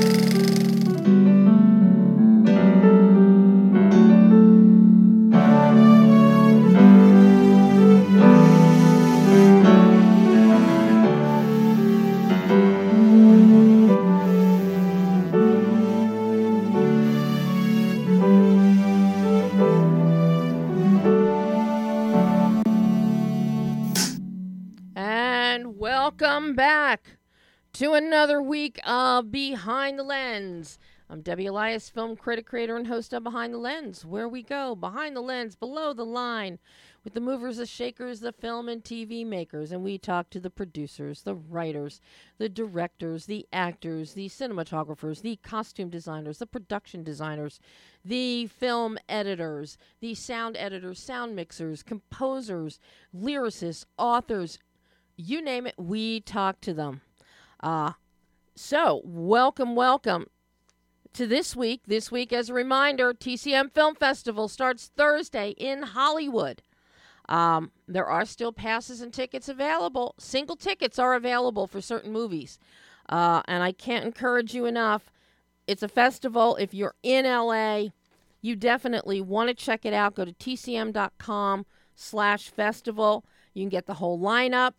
[0.00, 0.47] And
[27.78, 30.80] to another week of Behind the Lens.
[31.08, 34.74] I'm Debbie Elias, film critic, creator, and host of Behind the Lens, where we go
[34.74, 36.58] behind the lens, below the line,
[37.04, 40.50] with the movers, the shakers, the film and TV makers, and we talk to the
[40.50, 42.00] producers, the writers,
[42.38, 47.60] the directors, the actors, the cinematographers, the costume designers, the production designers,
[48.04, 52.80] the film editors, the sound editors, sound mixers, composers,
[53.14, 54.58] lyricists, authors,
[55.16, 57.02] you name it, we talk to them.
[57.60, 57.92] Uh,
[58.54, 60.26] so, welcome, welcome
[61.12, 61.82] to this week.
[61.86, 66.62] This week, as a reminder, TCM Film Festival starts Thursday in Hollywood.
[67.28, 70.14] Um, there are still passes and tickets available.
[70.18, 72.58] Single tickets are available for certain movies.
[73.08, 75.10] Uh, and I can't encourage you enough.
[75.66, 76.56] It's a festival.
[76.56, 77.88] If you're in LA,
[78.40, 80.14] you definitely want to check it out.
[80.14, 83.24] Go to tcm.com slash festival.
[83.52, 84.72] You can get the whole lineup.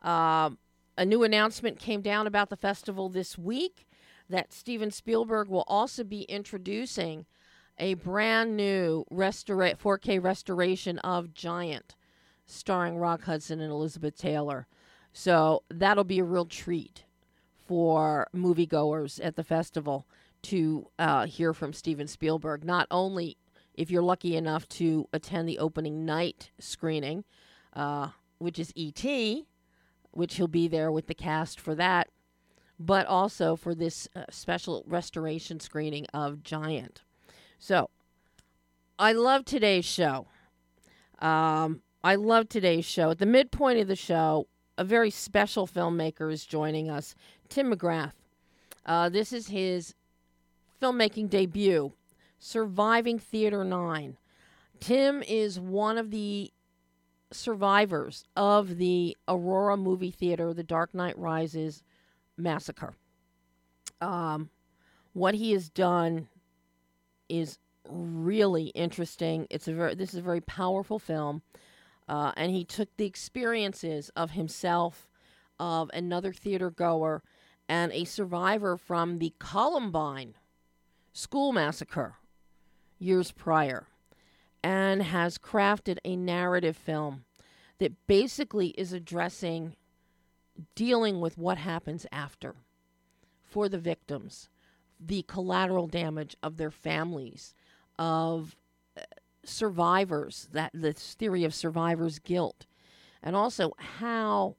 [0.00, 0.50] Uh,
[0.96, 3.86] a new announcement came down about the festival this week
[4.28, 7.26] that Steven Spielberg will also be introducing
[7.78, 11.96] a brand new restora- 4K restoration of Giant,
[12.46, 14.66] starring Rock Hudson and Elizabeth Taylor.
[15.12, 17.04] So that'll be a real treat
[17.66, 20.06] for moviegoers at the festival
[20.42, 22.64] to uh, hear from Steven Spielberg.
[22.64, 23.36] Not only
[23.74, 27.24] if you're lucky enough to attend the opening night screening,
[27.72, 29.46] uh, which is E.T.,
[30.12, 32.08] which he'll be there with the cast for that,
[32.78, 37.02] but also for this uh, special restoration screening of Giant.
[37.58, 37.90] So,
[38.98, 40.26] I love today's show.
[41.20, 43.10] Um, I love today's show.
[43.10, 44.46] At the midpoint of the show,
[44.78, 47.14] a very special filmmaker is joining us,
[47.48, 48.12] Tim McGrath.
[48.86, 49.94] Uh, this is his
[50.80, 51.92] filmmaking debut,
[52.38, 54.16] Surviving Theater 9.
[54.80, 56.50] Tim is one of the
[57.32, 61.82] survivors of the Aurora movie theater, The Dark Knight Rises
[62.36, 62.94] massacre.
[64.00, 64.50] Um,
[65.12, 66.28] what he has done
[67.28, 67.58] is
[67.88, 69.46] really interesting.
[69.50, 71.42] It's a very this is a very powerful film,
[72.08, 75.08] uh, and he took the experiences of himself,
[75.58, 77.22] of another theater goer,
[77.68, 80.34] and a survivor from the Columbine
[81.12, 82.16] school massacre
[82.98, 83.86] years prior,
[84.62, 87.24] and has crafted a narrative film
[87.78, 89.74] that basically is addressing
[90.74, 92.54] dealing with what happens after
[93.42, 94.48] for the victims,
[94.98, 97.54] the collateral damage of their families,
[97.98, 98.56] of
[98.96, 99.02] uh,
[99.44, 102.66] survivors, that this theory of survivor's guilt,
[103.22, 104.56] and also how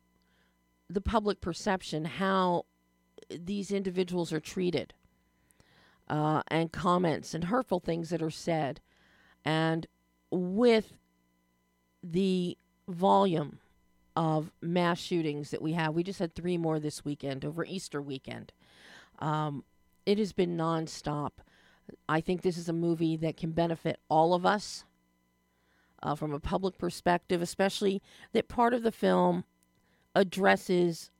[0.89, 2.65] the public perception, how
[3.29, 4.93] these individuals are treated,
[6.09, 8.81] uh, and comments and hurtful things that are said,
[9.45, 9.87] and
[10.31, 10.93] with
[12.03, 13.59] the volume
[14.15, 15.93] of mass shootings that we have.
[15.93, 18.51] We just had three more this weekend over Easter weekend.
[19.19, 19.63] Um,
[20.05, 21.31] it has been nonstop.
[22.09, 24.83] I think this is a movie that can benefit all of us
[26.03, 28.01] uh, from a public perspective, especially
[28.33, 29.43] that part of the film
[30.15, 31.11] addresses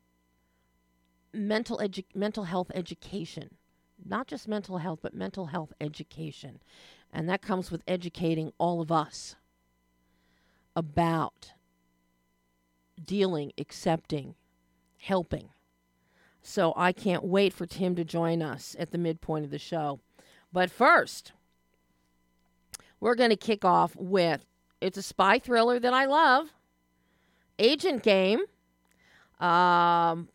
[1.33, 3.51] mental edu- mental health education,
[4.03, 6.59] not just mental health, but mental health education,
[7.13, 9.35] and that comes with educating all of us
[10.75, 11.53] about
[13.03, 14.35] dealing, accepting,
[14.97, 15.49] helping.
[16.41, 19.99] So I can't wait for Tim to join us at the midpoint of the show.
[20.51, 21.33] But first,
[22.99, 24.45] we're going to kick off with
[24.79, 26.49] it's a spy thriller that I love
[27.59, 28.41] Agent Game.
[29.39, 30.29] Um,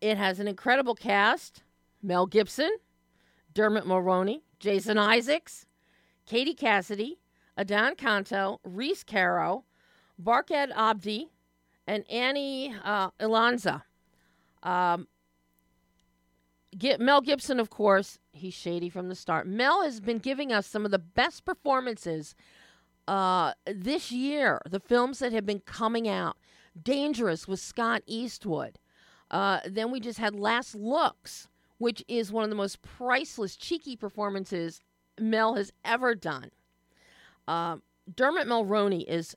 [0.00, 1.62] it has an incredible cast
[2.02, 2.70] Mel Gibson,
[3.54, 5.66] Dermot Mulroney, Jason Isaacs,
[6.32, 7.18] Katie Cassidy,
[7.58, 9.64] Adan Canto, Rhys Coiro,
[10.18, 11.30] Barkhad Abdi,
[11.86, 13.82] and Annie uh, Ilonzeh.
[14.62, 15.08] Um,
[16.78, 19.46] Get Mel Gibson, of course, he's shady from the start.
[19.46, 22.34] Mel has been giving us some of the best performances
[23.06, 24.58] uh, this year.
[24.66, 26.38] The films that have been coming out.
[26.82, 28.78] Dangerous with Scott Eastwood.
[29.30, 33.96] Uh, then we just had Last Looks, which is one of the most priceless, cheeky
[33.96, 34.80] performances
[35.22, 36.50] Mel has ever done.
[37.46, 37.76] Uh,
[38.14, 39.36] Dermot Mulroney is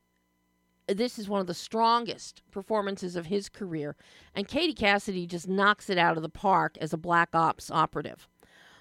[0.87, 3.95] this is one of the strongest performances of his career.
[4.35, 8.27] And Katie Cassidy just knocks it out of the park as a black ops operative.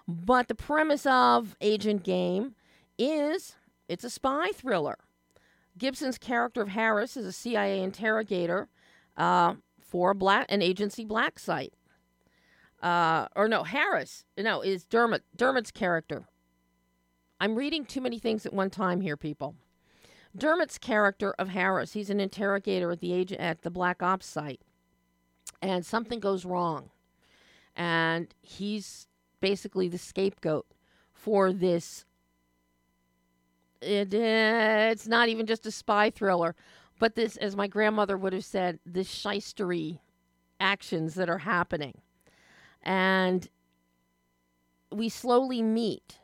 [0.07, 2.55] But the premise of Agent Game
[2.99, 3.57] is
[3.89, 4.99] it's a spy thriller.
[5.79, 8.69] Gibson's character of Harris is a CIA interrogator
[9.17, 11.75] uh, for black an agency black site.
[12.83, 14.25] Uh, or no, Harris.
[14.37, 16.25] No, is Dermot Dermot's character.
[17.41, 19.55] I'm reading too many things at one time here, people.
[20.37, 21.93] Dermot's character of Harris.
[21.93, 24.61] He's an interrogator at the agent at the Black Ops site,
[25.63, 26.91] and something goes wrong,
[27.77, 29.07] and he's
[29.41, 30.67] basically the scapegoat
[31.13, 32.05] for this.
[33.81, 36.57] It, it's not even just a spy thriller,
[36.99, 39.99] but this, as my grandmother would have said, this shystery
[40.59, 42.01] actions that are happening,
[42.83, 43.49] and
[44.91, 46.19] we slowly meet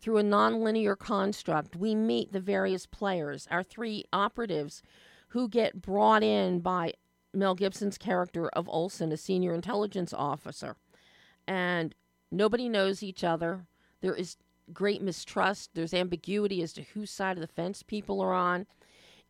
[0.00, 4.82] through a nonlinear construct, we meet the various players, our three operatives
[5.28, 6.94] who get brought in by
[7.34, 10.76] Mel Gibson's character of Olson, a senior intelligence officer.
[11.46, 11.94] And
[12.30, 13.66] nobody knows each other.
[14.00, 14.36] There is
[14.72, 15.70] great mistrust.
[15.74, 18.66] There's ambiguity as to whose side of the fence people are on.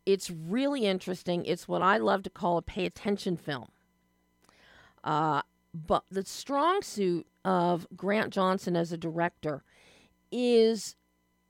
[0.05, 1.45] It's really interesting.
[1.45, 3.67] It's what I love to call a pay attention film.
[5.03, 5.41] Uh,
[5.73, 9.63] but the strong suit of Grant Johnson as a director
[10.31, 10.95] is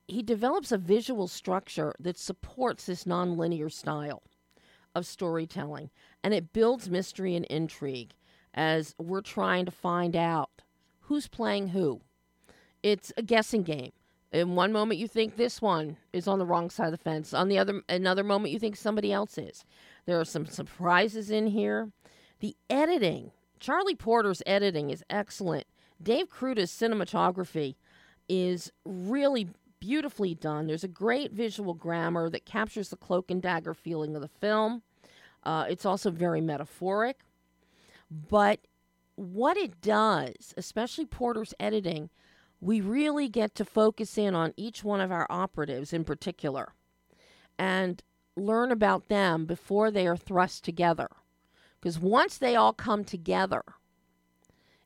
[0.08, 4.24] he develops a visual structure that supports this nonlinear style
[4.96, 5.90] of storytelling
[6.24, 8.14] and it builds mystery and intrigue
[8.54, 10.50] as we're trying to find out
[11.02, 12.02] who's playing who.
[12.82, 13.92] It's a guessing game.
[14.32, 17.34] In one moment you think this one is on the wrong side of the fence.
[17.34, 19.64] On the other another moment you think somebody else is.
[20.06, 21.92] There are some surprises in here.
[22.40, 25.66] The editing, Charlie Porter's editing is excellent.
[26.02, 27.76] Dave Kruta's cinematography
[28.30, 29.50] is really
[29.80, 30.68] beautifully done.
[30.68, 34.84] There's a great visual grammar that captures the cloak and dagger feeling of the film.
[35.44, 37.20] Uh, it's also very metaphoric.
[38.12, 38.60] But
[39.16, 42.10] what it does, especially Porter's editing,
[42.62, 46.74] we really get to focus in on each one of our operatives in particular
[47.58, 48.04] and
[48.36, 51.10] learn about them before they are thrust together.
[51.80, 53.64] Because once they all come together,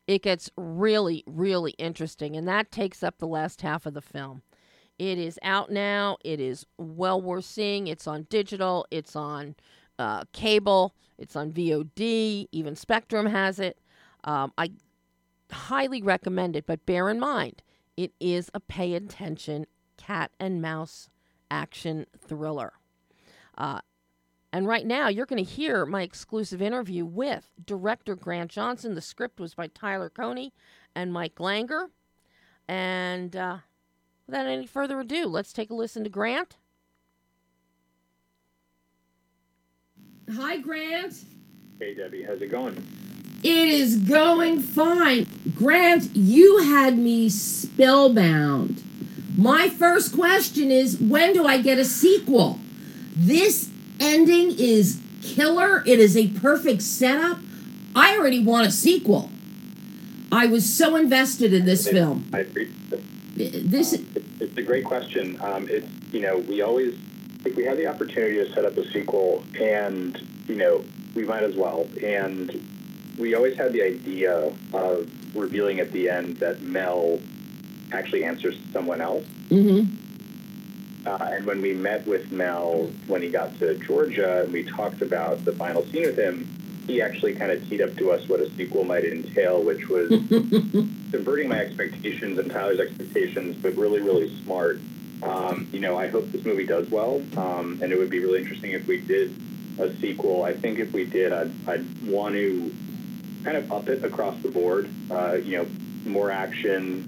[0.07, 2.35] it gets really, really interesting.
[2.35, 4.41] And that takes up the last half of the film.
[4.99, 6.17] It is out now.
[6.23, 7.87] It is well worth seeing.
[7.87, 9.55] It's on digital, it's on
[9.97, 12.47] uh, cable, it's on VOD.
[12.51, 13.79] Even Spectrum has it.
[14.23, 14.71] Um, I
[15.51, 17.61] highly recommend it, but bear in mind,
[17.97, 19.65] it is a pay attention
[19.97, 21.09] cat and mouse
[21.49, 22.73] action thriller.
[23.57, 23.79] Uh,
[24.53, 28.93] and right now, you're going to hear my exclusive interview with director Grant Johnson.
[28.93, 30.53] The script was by Tyler Konney
[30.95, 31.87] and Mike Langer.
[32.67, 33.57] And uh,
[34.27, 36.57] without any further ado, let's take a listen to Grant.
[40.35, 41.15] Hi, Grant.
[41.79, 42.21] Hey, Debbie.
[42.21, 42.77] How's it going?
[43.41, 45.25] It is going fine.
[45.55, 48.83] Grant, you had me spellbound.
[49.35, 52.59] My first question is when do I get a sequel?
[53.15, 53.72] This
[54.03, 55.83] ending is killer.
[55.85, 57.39] It is a perfect setup.
[57.95, 59.29] I already want a sequel.
[60.31, 62.29] I was so invested in this film.
[62.33, 62.45] I.
[63.35, 65.39] This it's a great question.
[65.41, 66.93] Um, it's you know we always
[67.45, 70.15] if we had the opportunity to set up a sequel, and
[70.47, 70.83] you know
[71.15, 71.87] we might as well.
[72.03, 72.67] And
[73.17, 77.19] we always had the idea of revealing at the end that Mel
[77.91, 79.25] actually answers someone else.
[79.49, 80.02] Mm-hmm.
[81.05, 85.01] Uh, and when we met with Mel when he got to Georgia and we talked
[85.01, 86.47] about the final scene with him,
[86.87, 90.09] he actually kind of teed up to us what a sequel might entail, which was
[91.11, 94.79] subverting my expectations and Tyler's expectations, but really, really smart.
[95.21, 98.41] Um, you know, I hope this movie does well, um, and it would be really
[98.41, 99.33] interesting if we did
[99.79, 100.43] a sequel.
[100.43, 102.73] I think if we did, I'd, I'd want to
[103.43, 104.89] kind of up it across the board.
[105.09, 105.67] Uh, you know,
[106.05, 107.07] more action,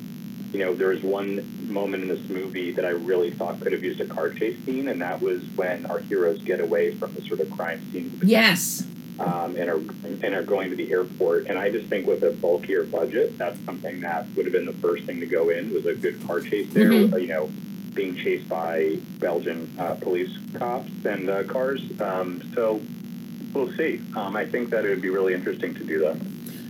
[0.56, 3.84] you know, there was one moment in this movie that I really thought could have
[3.84, 7.22] used a car chase scene, and that was when our heroes get away from the
[7.24, 8.18] sort of crime scene.
[8.24, 8.88] Yes.
[9.20, 9.82] Um, and are
[10.24, 13.60] and are going to the airport, and I just think with a bulkier budget, that's
[13.66, 16.40] something that would have been the first thing to go in was a good car
[16.40, 16.90] chase there.
[16.90, 17.18] Mm-hmm.
[17.18, 17.50] You know,
[17.94, 21.82] being chased by Belgian uh, police cops and uh, cars.
[22.00, 22.82] Um, so
[23.54, 24.00] we'll see.
[24.16, 26.18] Um, I think that it would be really interesting to do that.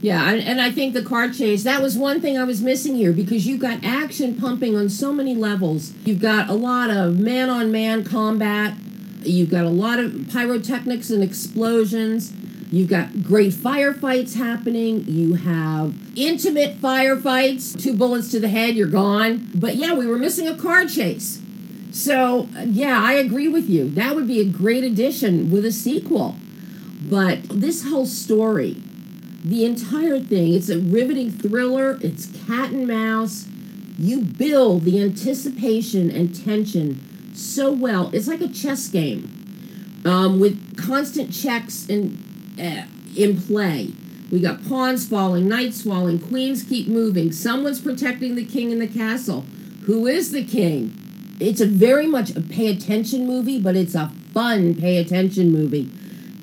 [0.02, 3.12] Yeah, and I think the car chase, that was one thing I was missing here
[3.12, 5.94] because you've got action pumping on so many levels.
[6.06, 8.76] You've got a lot of man on man combat,
[9.24, 12.34] you've got a lot of pyrotechnics and explosions.
[12.72, 15.06] You've got great firefights happening.
[15.08, 19.50] You have intimate firefights, two bullets to the head, you're gone.
[19.56, 21.42] But yeah, we were missing a car chase.
[21.92, 23.90] So, yeah, I agree with you.
[23.92, 26.36] That would be a great addition with a sequel.
[27.10, 28.82] But this whole story,
[29.46, 30.54] the entire thing.
[30.54, 32.00] It's a riveting thriller.
[32.02, 33.48] It's cat and mouse.
[33.98, 38.10] you build the anticipation and tension so well.
[38.14, 42.18] It's like a chess game um, with constant checks in
[42.60, 43.94] uh, in play.
[44.32, 47.32] We got pawns falling, knights falling, queens keep moving.
[47.32, 49.42] Someone's protecting the king in the castle.
[49.84, 50.98] Who is the king?
[51.40, 55.92] It's a very much a pay attention movie, but it's a fun pay attention movie.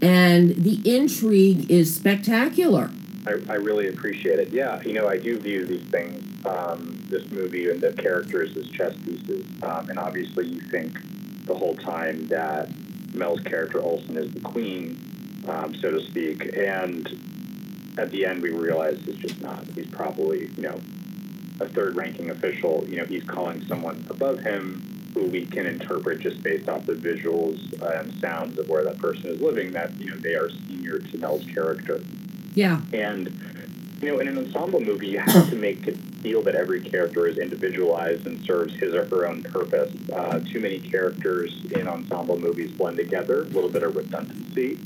[0.03, 2.91] And the intrigue is spectacular.
[3.25, 4.49] I, I really appreciate it.
[4.49, 8.69] Yeah, you know, I do view these things, um, this movie and the characters as
[8.69, 9.47] chess pieces.
[9.63, 10.99] Um, and obviously, you think
[11.47, 12.69] the whole time that
[13.15, 14.99] Mel's character Olsen is the queen,
[15.49, 16.57] um, so to speak.
[16.57, 17.07] And
[17.97, 19.65] at the end, we realize it's just not.
[19.67, 20.81] He's probably, you know,
[21.61, 22.85] a third ranking official.
[22.89, 27.73] You know, he's calling someone above him we can interpret just based off the visuals
[27.99, 31.19] and sounds of where that person is living that, you know, they are senior to
[31.19, 32.01] Mel's character.
[32.55, 32.81] Yeah.
[32.93, 33.29] And,
[34.01, 37.27] you know, in an ensemble movie, you have to make it feel that every character
[37.27, 39.93] is individualized and serves his or her own purpose.
[40.13, 44.79] Uh, too many characters in ensemble movies blend together, a little bit of redundancy.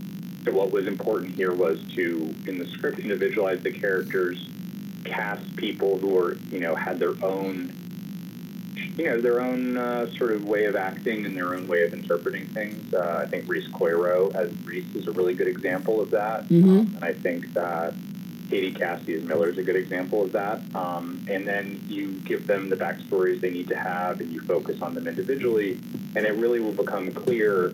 [0.44, 4.48] So what was important here was to, in the script, individualize the characters,
[5.04, 7.72] cast people who were, you know, had their own,
[8.96, 11.92] you know, their own uh, sort of way of acting and their own way of
[11.92, 12.92] interpreting things.
[12.92, 16.48] Uh, I think Rhys Coiro as Reese is a really good example of that.
[16.48, 16.70] Mm-hmm.
[16.70, 17.94] Um, and I think that
[18.48, 20.60] Katie Cassidy as Miller is a good example of that.
[20.74, 24.80] Um, and then you give them the backstories they need to have, and you focus
[24.82, 25.80] on them individually,
[26.14, 27.72] and it really will become clear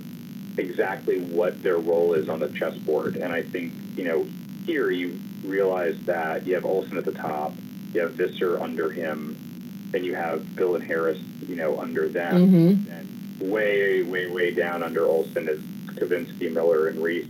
[0.59, 3.17] exactly what their role is on the chessboard.
[3.17, 4.27] And I think you know
[4.65, 7.53] here you realize that you have Olsen at the top,
[7.93, 9.52] you have Visser under him,
[9.95, 12.79] and you have Bill and Harris, you know, under them, Mhm.
[13.41, 15.61] and way, way, way down under Olson is
[15.97, 17.27] Kavinsky, Miller, and Reese.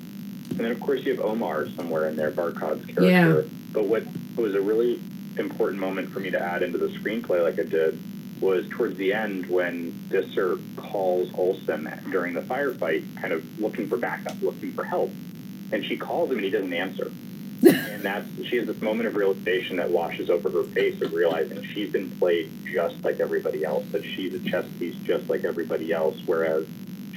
[0.50, 3.02] And then, of course, you have Omar somewhere in there, Barkhad's character.
[3.04, 3.40] Yeah.
[3.72, 4.04] But what
[4.36, 5.00] was a really
[5.38, 7.98] important moment for me to add into the screenplay, like I did,
[8.40, 13.96] was towards the end when Visser calls Olson during the firefight, kind of looking for
[13.96, 15.10] backup, looking for help.
[15.70, 17.10] And she calls him and he doesn't answer.
[17.62, 21.62] And that's she has this moment of realization that washes over her face of realizing
[21.62, 25.92] she's been played just like everybody else, that she's a chess piece just like everybody
[25.92, 26.66] else, whereas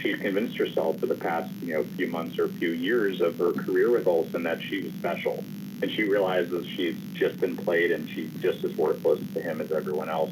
[0.02, 3.38] she's convinced herself for the past, you know, few months or a few years of
[3.38, 5.44] her career with Olsen that she was special.
[5.82, 9.72] And she realizes she's just been played and she's just as worthless to him as
[9.72, 10.32] everyone else.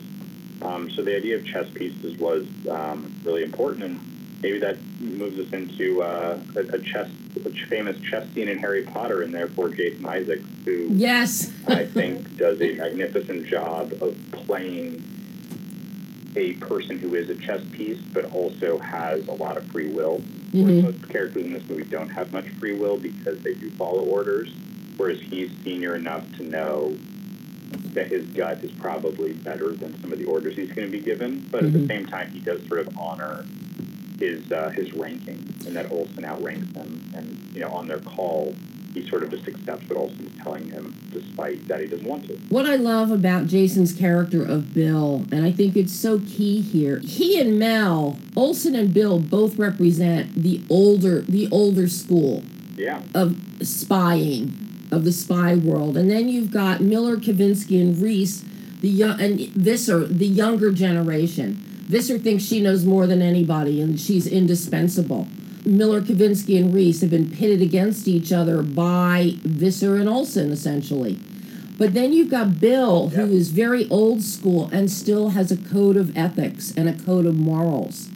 [0.61, 4.12] Um, so the idea of chess pieces was um, really important, and
[4.43, 7.09] maybe that moves us into uh, a, a chess,
[7.45, 11.49] a famous chess scene in Harry Potter, and therefore Jason Isaacs, who Yes.
[11.67, 15.01] I think does a magnificent job of playing
[16.35, 20.21] a person who is a chess piece, but also has a lot of free will.
[20.51, 20.83] Mhm.
[20.83, 24.49] Most characters in this movie don't have much free will because they do follow orders,
[24.97, 26.97] whereas he's senior enough to know
[27.93, 31.03] that his gut is probably better than some of the orders he's going to be
[31.03, 31.47] given.
[31.51, 31.87] But at the Mhm.
[31.87, 33.45] same time, he does sort of honor
[34.23, 37.11] his uh, his ranking, and that Olson outranks him.
[37.15, 38.55] And you know, on their call,
[38.93, 42.35] he sort of just accepts what Olsen's telling him, despite that he doesn't want to.
[42.49, 46.99] What I love about Jason's character of Bill, and I think it's so key here,
[46.99, 52.43] he and Mel, Olson and Bill both represent the older the older school
[52.77, 55.97] Yeah, of spying, of the spy world.
[55.97, 58.43] And then you've got Miller, Kavinsky, and Reese,
[58.81, 61.69] the young and this Visser, the younger generation.
[61.87, 65.27] Visser thinks she knows more than anybody and she's indispensable.
[65.65, 71.19] Miller, Kavinsky, and Reese have been pitted against each other by Visser and Olsen, essentially.
[71.77, 73.37] But then you've got Bill, who Yeah.
[73.37, 77.37] is very old school and still has a code of ethics and a code of
[77.37, 78.09] morals.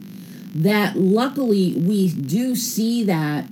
[0.54, 3.46] That luckily we do see that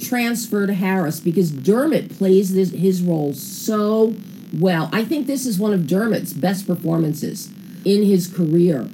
[0.00, 4.14] transfer to Harris because Dermot plays this, his role so
[4.58, 4.88] well.
[4.92, 7.50] I think this is one of Dermot's best performances
[7.84, 8.88] in his career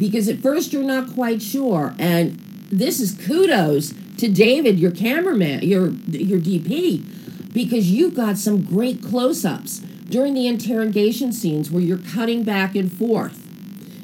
[0.00, 2.32] because at first you're not quite sure, and
[2.72, 9.02] this is kudos to David, your cameraman, your your DP, because you got some great
[9.02, 9.78] close-ups
[10.08, 13.46] during the interrogation scenes where you're cutting back and forth,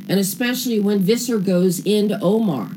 [0.08, 2.68] and especially when Visser goes into Omar,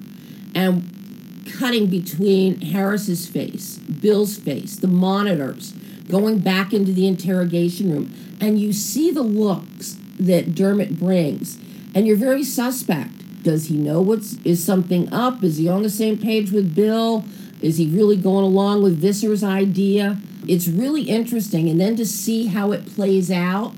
[0.56, 5.74] and cutting between Harris's face, Bill's face, the monitors,
[6.10, 11.58] going back into the interrogation room, and you see the looks that Dermot brings,
[11.94, 13.44] and you're very suspect.
[13.44, 15.44] Does he know what's is something up?
[15.44, 17.24] Is he on the same page with Bill?
[17.62, 20.18] Is he really going along with Visser's idea?
[20.48, 23.74] It's really interesting, and then to see how it plays out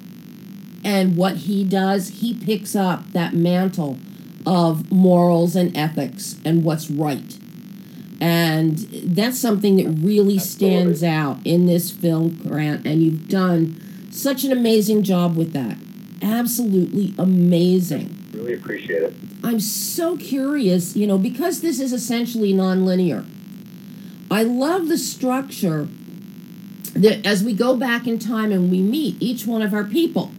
[0.84, 3.98] and what he does, he picks up that mantle
[4.46, 7.38] of morals and ethics and what's right.
[8.20, 14.44] And that's something that really stands out in this film, Grant, and you've done such
[14.44, 15.78] an amazing job with that.
[16.22, 18.30] Absolutely amazing.
[18.34, 19.14] Really appreciate it.
[19.44, 23.26] I'm so curious, you know, because this is essentially nonlinear.
[24.30, 25.88] I love the structure
[26.94, 30.32] that as we go back in time and we meet each one of our people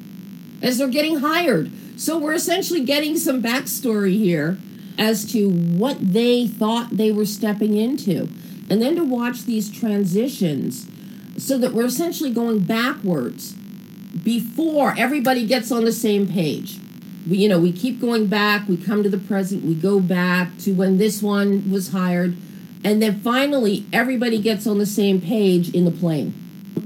[0.63, 1.71] as they're getting hired.
[1.99, 4.59] So we're essentially getting some backstory here
[4.99, 8.29] as to what they thought they were stepping into.
[8.71, 10.89] And then to watch these transitions
[11.37, 13.55] so that we're essentially going backwards
[14.23, 16.79] before everybody gets on the same page.
[17.29, 20.59] We, you know, we keep going back, we come to the present, we go back
[20.59, 22.37] to when this one was hired,
[22.85, 26.35] and then finally everybody gets on the same page in the plane.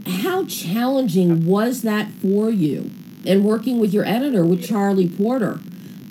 [0.07, 2.91] How challenging was that for you?
[3.25, 5.59] And working with your editor, with Charlie Porter,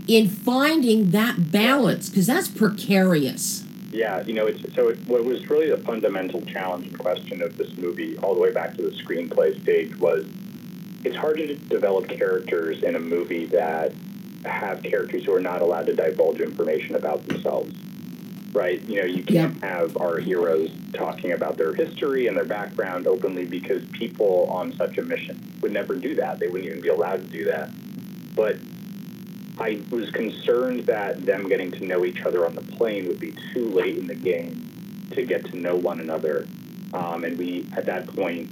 [0.08, 3.64] in finding that balance, because that's precarious.
[3.92, 7.58] Yeah, you know, it's so it, what was really the fundamental challenge and question of
[7.58, 10.26] this movie, all the way back to the screenplay stage, was
[11.06, 13.94] it's hard to develop characters in a movie that
[14.44, 17.72] have characters who are not allowed to divulge information about themselves.
[18.54, 18.82] Right?
[18.84, 23.46] You know, you can't have our heroes talking about their history and their background openly
[23.46, 26.40] because people on such a mission would never do that.
[26.40, 27.70] They wouldn't even be allowed to do that.
[28.34, 28.58] But
[29.60, 33.36] I was concerned that them getting to know each other on the plane would be
[33.54, 36.48] too late in the game to get to know one another.
[36.94, 38.50] Um, and we, at that point,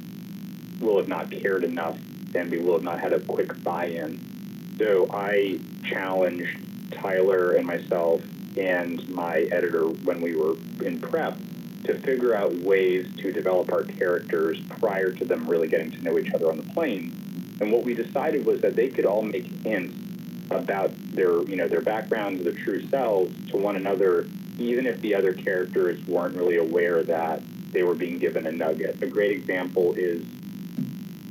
[0.81, 1.97] will have not cared enough
[2.33, 4.75] we will not had a quick buy in.
[4.77, 6.57] So I challenged
[6.91, 8.21] Tyler and myself
[8.57, 11.37] and my editor when we were in prep
[11.85, 16.17] to figure out ways to develop our characters prior to them really getting to know
[16.17, 17.57] each other on the plane.
[17.59, 19.95] And what we decided was that they could all make hints
[20.49, 25.15] about their you know their backgrounds, their true selves to one another, even if the
[25.15, 29.01] other characters weren't really aware that they were being given a nugget.
[29.01, 30.23] A great example is,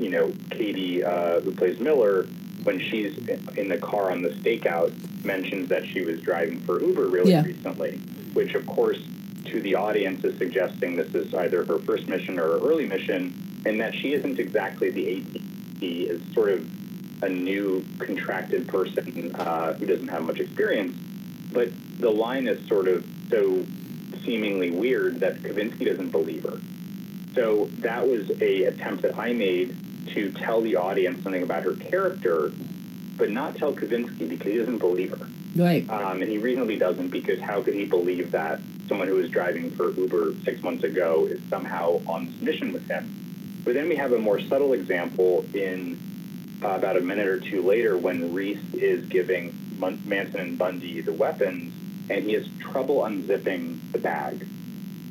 [0.02, 2.24] you know, Katie, uh, who plays Miller,
[2.64, 3.16] when she's
[3.56, 4.92] in the car on the stakeout,
[5.24, 7.42] mentions that she was driving for Uber really yeah.
[7.42, 7.98] recently,
[8.32, 8.98] which of course
[9.46, 13.62] to the audience is suggesting this is either her first mission or her early mission,
[13.64, 19.72] and that she isn't exactly the AT is sort of a new contracted person uh,
[19.74, 20.96] who doesn't have much experience.
[21.52, 23.64] But the line is sort of so
[24.24, 26.60] seemingly weird that Kavinsky doesn't believe her.
[27.34, 29.76] So that was a attempt that I made
[30.08, 32.52] to tell the audience something about her character,
[33.16, 35.28] but not tell Kavinsky because he doesn't believe her.
[35.54, 35.88] Right.
[35.88, 39.70] Um, and he reasonably doesn't because how could he believe that someone who was driving
[39.72, 43.60] for Uber six months ago is somehow on this mission with him?
[43.64, 47.62] But then we have a more subtle example in uh, about a minute or two
[47.62, 51.72] later when Reese is giving Manson and Bundy the weapons
[52.10, 54.46] and he has trouble unzipping the bag.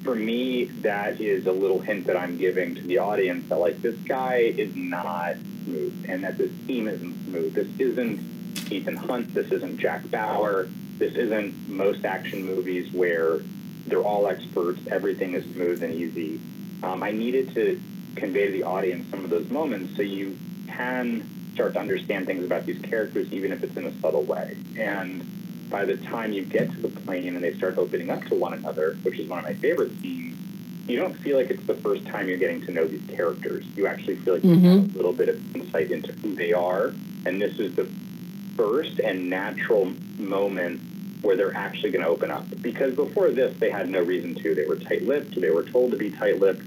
[0.04, 3.82] For me, that is a little hint that I'm giving to the audience that like
[3.82, 7.54] this guy is not smooth and that this team isn't smooth.
[7.54, 9.34] This isn't Ethan Hunt.
[9.34, 10.68] This isn't Jack Bauer.
[10.98, 13.40] This isn't most action movies where
[13.86, 14.80] they're all experts.
[14.90, 16.40] Everything is smooth and easy.
[16.84, 17.80] Um, I needed to
[18.16, 20.38] convey to the audience some of those moments so you
[20.68, 24.58] can start to understand things about these characters, even if it's in a subtle way.
[24.78, 25.41] And
[25.72, 28.54] by the time you get to the plane and they start opening up to one
[28.54, 30.38] another, which is one of my favorite scenes,
[30.88, 33.66] you don't feel like it's the first time you're getting to know these characters.
[33.76, 34.66] You actually feel like mm-hmm.
[34.66, 36.94] you have a little bit of insight into who they are.
[37.26, 37.88] And this is the
[38.56, 40.82] first and natural moment
[41.22, 42.46] where they're actually going to open up.
[42.62, 44.56] Because before this, they had no reason to.
[44.56, 46.64] They were tight lipped, they were told to be tight lipped,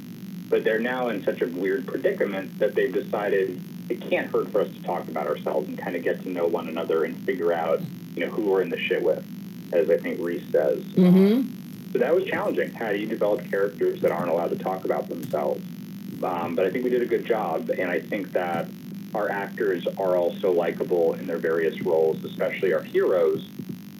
[0.49, 4.62] but they're now in such a weird predicament that they've decided it can't hurt for
[4.62, 7.53] us to talk about ourselves and kind of get to know one another and figure
[7.53, 7.81] out,
[8.14, 9.24] you know, who we're in the shit with,
[9.72, 10.79] as I think Reese says.
[10.79, 11.92] Mm-hmm.
[11.92, 12.72] So that was challenging.
[12.72, 15.62] How do you develop characters that aren't allowed to talk about themselves?
[16.22, 18.68] Um, but I think we did a good job, and I think that
[19.14, 23.46] our actors are also likable in their various roles, especially our heroes.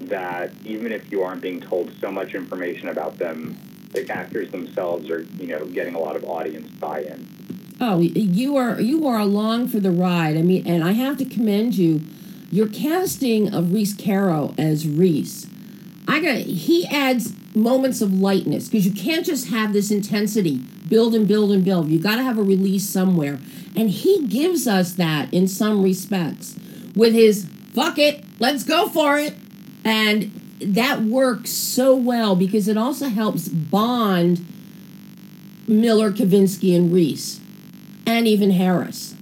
[0.01, 3.57] That even if you aren't being told so much information about them,
[3.93, 7.29] the actors themselves are, you know, getting a lot of audience buy-in.
[7.81, 10.37] Oh, you are you are along for the ride.
[10.37, 12.01] I mean, and I have to commend you.
[12.55, 15.49] Your casting of Rhys Coiro as Reese,
[16.07, 21.17] I got he adds moments of lightness because you can't just have this intensity build
[21.17, 21.89] and build and build.
[21.89, 23.41] You got to have a release somewhere,
[23.75, 26.55] and he gives us that in some respects
[26.95, 29.35] with his "fuck it, let's go for it,"
[29.85, 34.47] and that works so well because it also helps bond
[35.67, 37.41] Miller, Kavinsky, and Reese
[38.07, 39.14] and even Harris.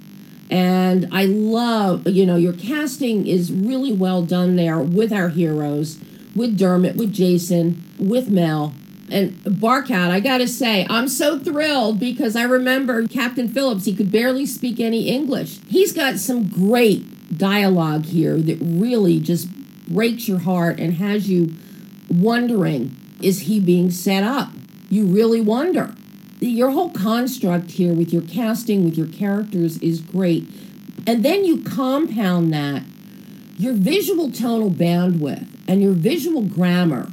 [0.53, 5.99] And I love, you know, your casting is really well done there with our heroes,
[6.37, 8.75] with Dermot, with Jason, with Mel.
[9.11, 14.13] And Barkhad, I gotta say, I'm so thrilled because I remember Captain Phillips, he could
[14.13, 15.59] barely speak any English.
[15.69, 19.49] He's got some great dialogue here that really just
[19.89, 21.55] breaks your heart and has you
[22.11, 24.51] wondering is he being set up?
[24.91, 25.95] You really wonder.
[26.43, 30.45] Your whole construct here with your casting, with your characters, is great.
[31.07, 32.83] And then you compound that.
[33.59, 37.13] Your visual tonal bandwidth and your visual grammar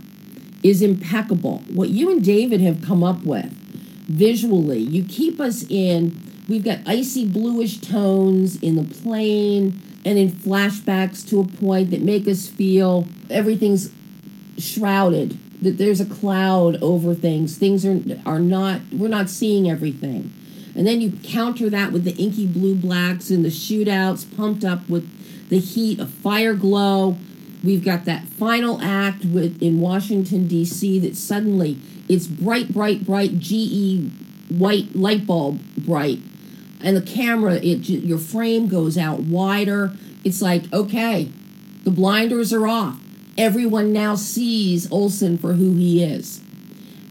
[0.64, 1.62] is impeccable.
[1.72, 3.52] What you and David have come up with
[4.08, 10.32] visually, you keep us in, we've got icy bluish tones in the plane and in
[10.32, 13.92] flashbacks to a point that make us feel everything's
[14.58, 17.58] shrouded that there's a cloud over things.
[17.58, 20.34] Things are are not we're not seeing everything.
[20.76, 24.88] And then you counter that with the inky blue blacks and the shootouts pumped up
[24.88, 25.10] with
[25.50, 27.18] the heat of fire glow.
[27.64, 33.40] We've got that final act with in washington d.c that suddenly it's bright bright bright
[33.40, 34.10] ge
[34.50, 36.20] white light bulb bright.
[36.82, 39.92] And the camera it your frame goes out wider.
[40.24, 41.32] It's like okay
[41.84, 43.02] the blinders are off
[43.40, 46.42] everyone now sees Olson for who he is.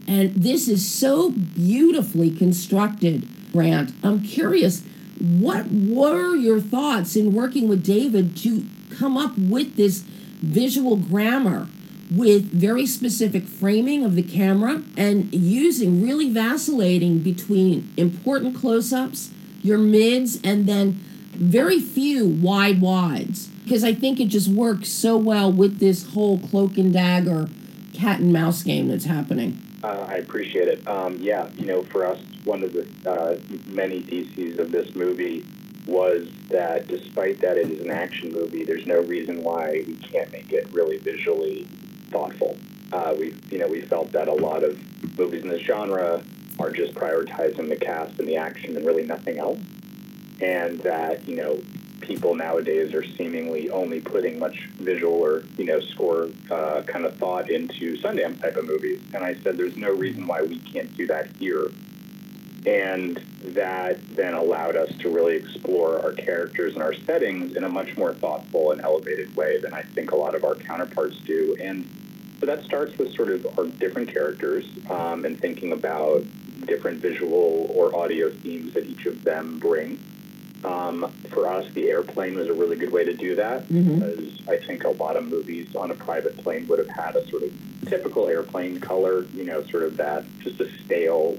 [0.07, 3.91] And this is so beautifully constructed, Grant.
[4.03, 4.83] I'm curious,
[5.19, 11.67] what were your thoughts in working with David to come up with this visual grammar
[12.15, 19.31] with very specific framing of the camera and using really vacillating between important close ups,
[19.63, 20.91] your mids, and then
[21.33, 23.49] very few wide wides?
[23.69, 27.47] Because I think it just works so well with this whole cloak and dagger
[27.93, 29.61] cat and mouse game that's happening.
[29.83, 30.87] Uh, I appreciate it.
[30.87, 35.45] Um, yeah, you know, for us, one of the uh, many theses of this movie
[35.85, 40.31] was that despite that it is an action movie, there's no reason why we can't
[40.31, 41.67] make it really visually
[42.09, 42.57] thoughtful.
[42.91, 44.79] Uh, we, you know, we felt that a lot of
[45.15, 46.23] movies in this genre
[46.57, 49.59] are just prioritizing the cast and the action and really nothing else,
[50.41, 51.61] and that you know
[52.09, 57.15] people nowadays are seemingly only putting much visual or you know score uh, kind of
[57.17, 58.99] thought into Sundance type of movies.
[59.13, 61.69] And I said, there's no reason why we can't do that here.
[62.65, 67.69] And that then allowed us to really explore our characters and our settings in a
[67.69, 71.55] much more thoughtful and elevated way than I think a lot of our counterparts do.
[71.61, 71.87] And
[72.39, 76.23] so that starts with sort of our different characters um, and thinking about
[76.65, 79.99] different visual or audio themes that each of them bring
[80.63, 83.99] um, for us, the airplane was a really good way to do that mm-hmm.
[83.99, 87.27] because I think a lot of movies on a private plane would have had a
[87.29, 87.51] sort of
[87.87, 91.37] typical airplane color, you know, sort of that just a stale,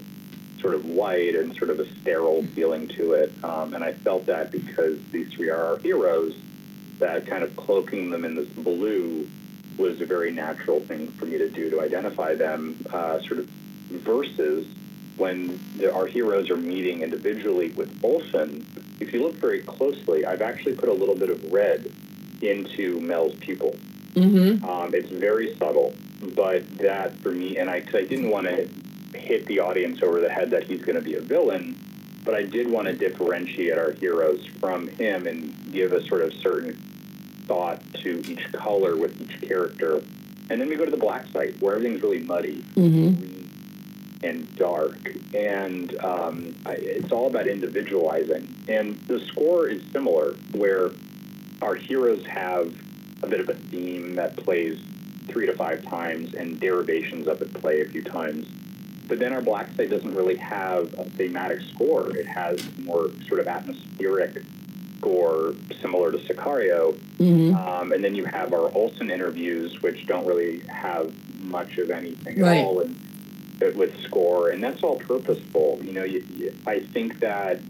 [0.61, 3.33] sort of white and sort of a sterile feeling to it.
[3.45, 6.35] Um, and I felt that because these three are our heroes,
[6.99, 9.29] that kind of cloaking them in this blue
[9.79, 13.47] was a very natural thing for me to do to identify them, uh, sort of
[13.91, 14.67] versus
[15.21, 18.67] when the, our heroes are meeting individually with Olsen,
[19.01, 21.93] if you look very closely, I've actually put a little bit of red
[22.41, 23.73] into Mel's pupil.
[24.15, 24.65] Mm-hmm.
[24.65, 25.93] Um, it's very subtle,
[26.35, 28.67] but that for me, and I, I didn't want to
[29.17, 31.79] hit the audience over the head that he's going to be a villain,
[32.25, 36.33] but I did want to differentiate our heroes from him and give a sort of
[36.33, 36.73] certain
[37.47, 40.03] thought to each color with each character.
[40.49, 42.63] And then we go to the black site where everything's really muddy.
[42.75, 43.39] Mm-hmm
[44.23, 44.99] and dark.
[45.35, 48.55] And um, it's all about individualizing.
[48.69, 50.91] And the score is similar, where
[51.63, 52.75] our heroes have
[53.23, 54.81] a bit of a theme that plays
[55.27, 58.47] three to five times and derivations of it play a few times.
[59.07, 62.17] But then our black site doesn't really have a thematic score.
[62.17, 64.43] It has more sort of atmospheric
[64.99, 66.95] score similar to Sicario.
[67.19, 67.57] Mm-hmm.
[67.57, 72.41] Um, and then you have our Olsen interviews, which don't really have much of anything
[72.41, 72.59] right.
[72.59, 72.81] at all.
[72.81, 72.95] And
[73.61, 75.79] with score, and that's all purposeful.
[75.83, 77.61] You know, you, you, I think that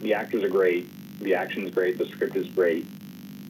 [0.00, 0.88] the actors are great,
[1.20, 2.86] the action's great, the script is great,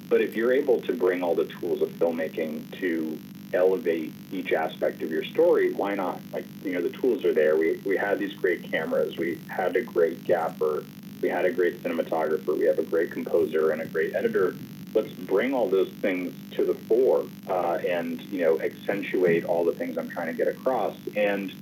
[0.08, 3.18] but if you're able to bring all the tools of filmmaking to
[3.52, 6.20] elevate each aspect of your story, why not?
[6.32, 7.56] Like, you know, the tools are there.
[7.56, 9.16] We, we had these great cameras.
[9.16, 10.84] We had a great gaffer.
[11.22, 12.56] We had a great cinematographer.
[12.56, 14.54] We have a great composer and a great editor.
[14.94, 19.72] Let's bring all those things to the fore uh, and, you know, accentuate all the
[19.72, 20.96] things I'm trying to get across.
[21.16, 21.52] And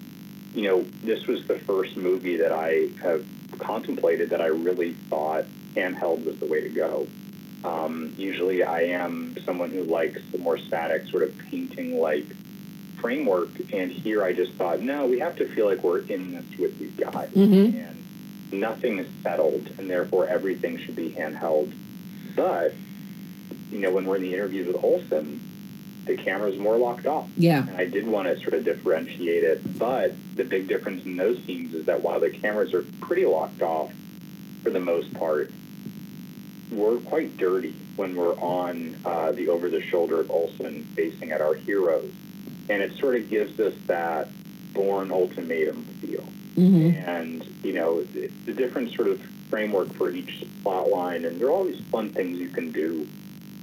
[0.57, 3.27] you know, this was the first movie that I have
[3.59, 7.07] contemplated that I really thought handheld was the way to go.
[7.63, 12.25] Um, usually I am someone who likes the more static sort of painting like
[13.01, 13.51] framework.
[13.73, 16.79] And here I just thought, no, we have to feel like we're in this with
[16.79, 17.29] these guys.
[17.31, 17.79] Mm-hmm.
[17.79, 21.71] And nothing is settled, and therefore everything should be handheld.
[22.35, 22.73] But,
[23.71, 25.41] you know, when we're in the interviews with Olsen,
[26.07, 27.29] the camera's more locked off.
[27.37, 27.67] Yeah.
[27.67, 29.79] And I did want to sort of differentiate it.
[29.79, 33.61] But the big difference in those scenes is that while the cameras are pretty locked
[33.61, 33.93] off
[34.63, 35.51] for the most part,
[36.71, 41.41] we're quite dirty when we're on uh, the over the shoulder of Olsen facing at
[41.41, 42.13] our heroes.
[42.69, 44.29] And it sort of gives us that
[44.73, 46.25] Bourne Ultimatum feel.
[46.57, 47.09] Mm-hmm.
[47.09, 51.25] And, you know, the, the different sort of framework for each plot line.
[51.25, 53.09] And there are all these fun things you can do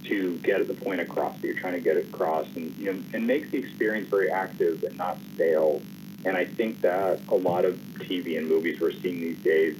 [0.06, 3.28] to get the point across that you're trying to get across and, you know, and
[3.28, 5.82] makes the experience very active and not stale.
[6.26, 9.78] And I think that a lot of TV and movies we're seeing these days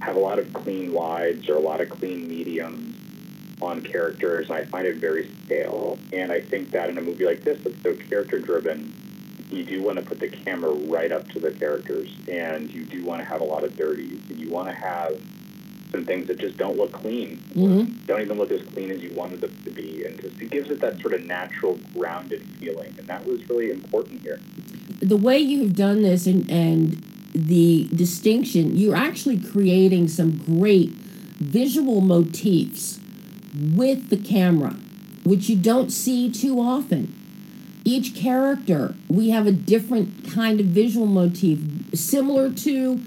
[0.00, 2.96] have a lot of clean wides or a lot of clean mediums
[3.62, 5.98] on characters, and I find it very stale.
[6.12, 8.92] And I think that in a movie like this, that's so character driven,
[9.50, 13.04] you do want to put the camera right up to the characters, and you do
[13.04, 15.20] want to have a lot of dirties, and you want to have
[15.94, 18.06] some things that just don't look clean, Mhm.
[18.08, 20.68] don't even look as clean as you wanted them to be, and just it gives
[20.68, 24.40] it that sort of natural, grounded feeling, and that was really important here.
[25.00, 27.02] the way you've done this and and
[27.34, 30.90] the distinction you're actually creating some great
[31.60, 32.98] visual motifs
[33.76, 34.74] with the camera
[35.24, 37.12] which you don't see too often
[37.84, 41.58] each character we have a different kind of visual motif
[41.92, 43.00] similar to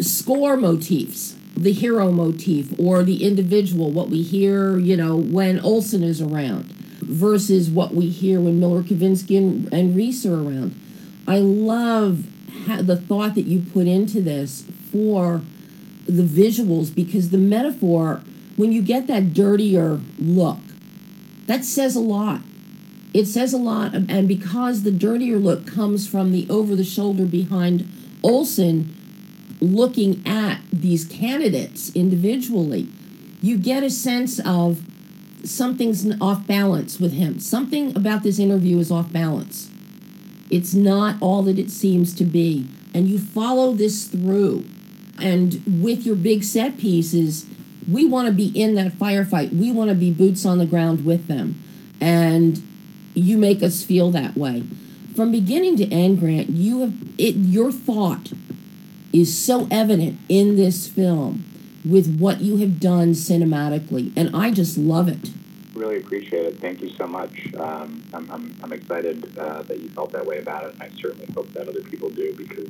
[0.00, 6.02] score motifs the hero motif or the individual what we hear you know when olson
[6.02, 6.64] is around
[7.00, 10.74] versus what we hear when miller kavinsky and, and reese are around
[11.26, 12.26] I love
[12.66, 15.40] ha- the thought that you put into this for
[16.06, 18.20] the visuals because the metaphor,
[18.56, 20.58] when you get that dirtier look,
[21.46, 22.40] that says a lot.
[23.14, 27.24] It says a lot, and because the dirtier look comes from the over the shoulder
[27.24, 27.88] behind
[28.24, 28.94] Olson
[29.64, 32.88] looking at these candidates individually,
[33.40, 34.82] you get a sense of
[35.44, 37.38] something's off balance with him.
[37.38, 39.70] Something about this interview is off balance.
[40.50, 42.66] It's not all that it seems to be.
[42.94, 44.64] And you follow this through.
[45.18, 47.46] And with your big set pieces,
[47.90, 49.52] we want to be in that firefight.
[49.52, 51.62] We want to be boots on the ground with them.
[52.00, 52.62] And
[53.14, 54.64] you make us feel that way.
[55.14, 58.32] From beginning to end, Grant, you have it your thought
[59.14, 61.44] is so evident in this film
[61.88, 64.12] with what you have done cinematically.
[64.16, 65.30] And I just love it.
[65.72, 66.60] Really appreciate it.
[66.60, 67.54] Thank you so much.
[67.54, 70.90] Um, I'm, I'm, I'm excited uh, that you felt that way about it, and I
[71.00, 72.68] certainly hope that other people do because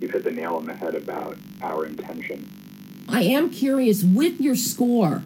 [0.00, 2.48] you've hit the nail on the head about our intention.
[3.08, 5.22] I am curious with your score,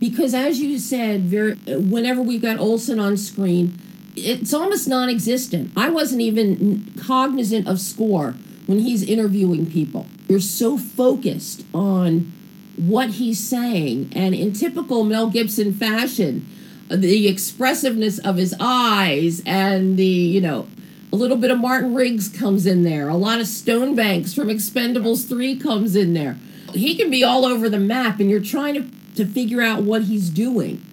[0.00, 3.78] because as you said, very, whenever we've got Olson on screen,
[4.16, 5.72] it's almost non-existent.
[5.76, 8.34] I wasn't even cognizant of score
[8.68, 10.06] when he's interviewing people.
[10.28, 12.30] You're so focused on
[12.76, 16.46] what he's saying, and in typical Mel Gibson fashion,
[16.90, 20.68] uh, the expressiveness of his eyes and the you know
[21.10, 23.08] a little bit of Martin Riggs comes in there.
[23.08, 26.36] A lot of Stonebanks from Expendables 3 comes in there.
[26.74, 30.02] He can be all over the map and you're trying to, to figure out what
[30.02, 30.84] he's doing.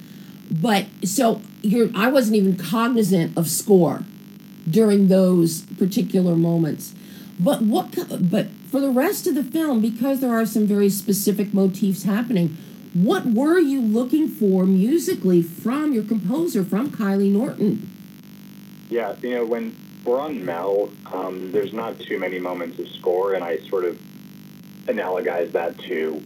[0.50, 4.04] But so you're I wasn't even cognizant of score
[4.70, 6.96] during those particular moments.
[7.40, 7.94] But what
[8.32, 12.58] but for the rest of the film because there are some very specific motifs happening,
[12.94, 17.90] what were you looking for musically from your composer from Kylie Norton?
[18.90, 23.34] Yeah, you know, when we're on Mel, um, there's not too many moments of score,
[23.34, 24.00] and I sort of
[24.86, 26.24] analogize that to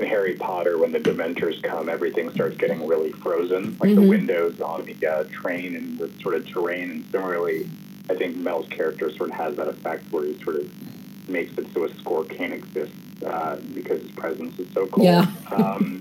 [0.00, 4.08] Harry Potter when the Dementors come, everything starts getting really frozen, like the Mhm.
[4.08, 6.90] windows on the uh, train and the sort of terrain.
[6.90, 7.68] And similarly,
[8.10, 11.66] I think Mel's character sort of has that effect where he sort of makes it
[11.72, 12.92] so a score can't exist
[13.24, 15.04] uh, because his presence is so cold.
[15.04, 15.26] Yeah.
[15.50, 16.00] um,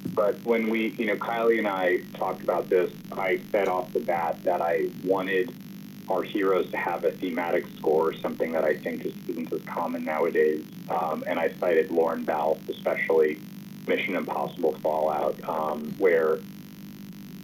[0.14, 4.00] but when we, you know, Kylie and I talked about this, I said off the
[4.00, 5.52] bat that I wanted
[6.08, 10.04] our heroes to have a thematic score, something that I think just isn't as common
[10.04, 10.64] nowadays.
[10.88, 13.38] Um, and I cited Lorne Balfe, especially
[13.86, 16.38] Mission Impossible Fallout, um, where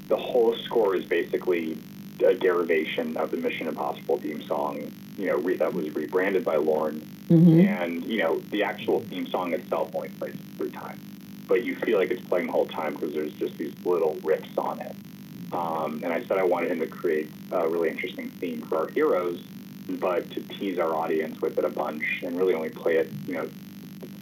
[0.08, 1.78] the whole score is basically
[2.24, 4.80] a derivation of the Mission Impossible theme song,
[5.16, 7.00] you know, re- that was rebranded by Lorne.
[7.28, 7.60] Mm-hmm.
[7.60, 11.00] And, you know, the actual theme song itself only plays three times.
[11.48, 14.58] But you feel like it's playing the whole time because there's just these little riffs
[14.58, 14.96] on it.
[15.52, 18.88] Um, and I said I wanted him to create a really interesting theme for our
[18.88, 19.42] heroes,
[20.00, 23.34] but to tease our audience with it a bunch and really only play it, you
[23.34, 23.48] know,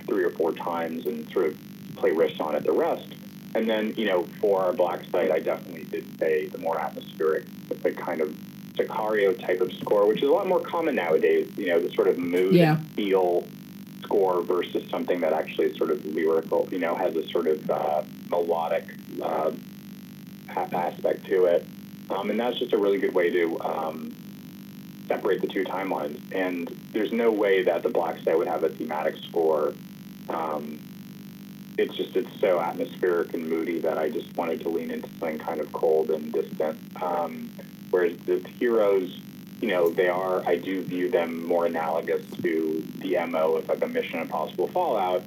[0.07, 1.59] three or four times and sort of
[1.97, 3.07] play riffs on it the rest.
[3.55, 7.45] And then, you know, for our black site, I definitely did say the more atmospheric,
[7.69, 8.29] the kind of
[8.75, 12.09] Sicario type of score, which is a lot more common nowadays, you know, the sort
[12.09, 12.77] of mood Yeah.
[12.97, 13.45] feel
[14.03, 17.71] score versus something that actually is sort of lyrical, you know, has a sort of
[17.71, 18.85] uh, melodic
[19.23, 19.53] uh,
[20.57, 21.65] aspect to it.
[22.11, 24.15] Um, and that's just a really good way to um,
[25.07, 26.21] separate the two timelines.
[26.35, 29.73] And there's no way that the Black Site would have a thematic score
[30.29, 30.81] um,
[31.79, 35.39] it's just it's so atmospheric and moody that I just wanted to lean into something
[35.39, 36.79] kind of cold and distant.
[37.03, 37.51] Um,
[37.91, 39.19] whereas the heroes,
[39.61, 43.83] you know, they are I do view them more analogous to the mo of like
[43.83, 45.23] a Mission Impossible Fallout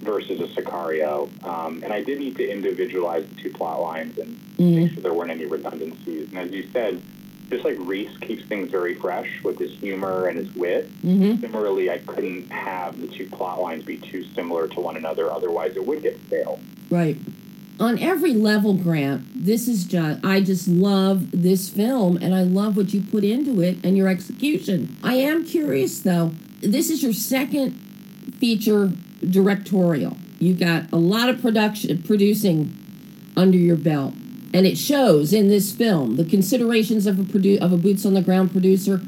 [0.00, 1.28] versus a Sicario.
[1.44, 4.76] Um, and I did need to individualize the two plot lines and mm-hmm.
[4.76, 6.30] make sure there weren't any redundancies.
[6.30, 7.02] And as you said,
[7.50, 10.90] just like Rhys keeps things very fresh with his humor and his wit.
[11.02, 11.40] Mm-hmm.
[11.40, 15.76] Similarly, I couldn't have the two plot lines be too similar to one another, otherwise
[15.76, 16.60] it would get stale.
[16.88, 17.16] Right.
[17.80, 22.76] On every level, Grant, this is just, I just love this film and I love
[22.76, 24.96] what you put into it and your execution.
[25.02, 27.72] I am curious though, this is your second
[28.38, 28.92] feature
[29.28, 30.16] directorial.
[30.38, 32.76] You've got a lot of production producing
[33.36, 34.14] under your belt
[34.52, 38.14] and it shows in this film the considerations of a produ- of a boots on
[38.14, 39.00] the ground producer.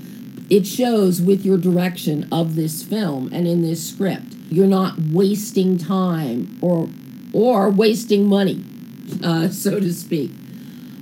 [0.50, 5.78] It shows with your direction of this film and in this script you're not wasting
[5.78, 6.88] time or
[7.32, 8.62] or wasting money
[9.24, 10.30] uh, so to speak.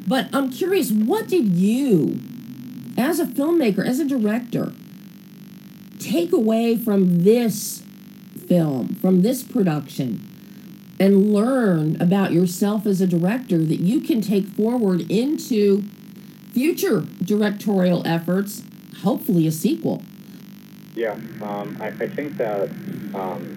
[0.06, 2.20] But i'm curious what did you
[2.96, 4.72] as a filmmaker as a director
[5.98, 7.82] take away from this
[8.46, 10.29] film from this production
[11.00, 15.82] and learn about yourself as a director that you can take forward into
[16.52, 18.62] future directorial efforts,
[19.02, 20.02] hopefully a sequel.
[20.94, 22.68] Yeah, um, I, I, think that
[23.14, 23.56] um,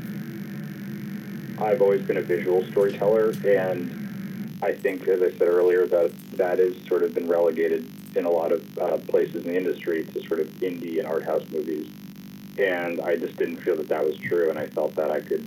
[1.59, 6.59] I've always been a visual storyteller, and I think, as I said earlier, that that
[6.59, 10.25] has sort of been relegated in a lot of uh, places in the industry to
[10.25, 11.91] sort of indie and art house movies.
[12.57, 15.43] And I just didn't feel that that was true, and I felt that I could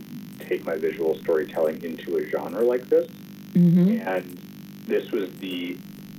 [0.48, 3.06] take my visual storytelling into a genre like this.
[3.06, 4.08] Mm-hmm.
[4.08, 4.24] And
[4.86, 5.76] this was the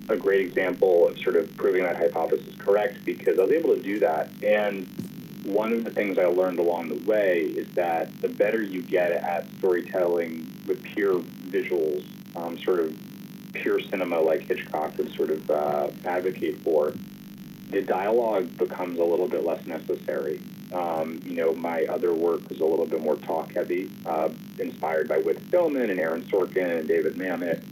[0.09, 3.81] a great example of sort of proving that hypothesis correct because I was able to
[3.81, 4.29] do that.
[4.41, 4.87] And
[5.45, 9.11] one of the things I learned along the way is that the better you get
[9.11, 12.97] at storytelling with pure visuals, um, sort of
[13.53, 16.93] pure cinema like Hitchcock would sort of uh, advocate for,
[17.69, 20.39] the dialogue becomes a little bit less necessary.
[20.73, 25.07] Um, you know, my other work was a little bit more talk heavy, uh, inspired
[25.07, 27.63] by Whit Stillman and Aaron Sorkin and David Mamet.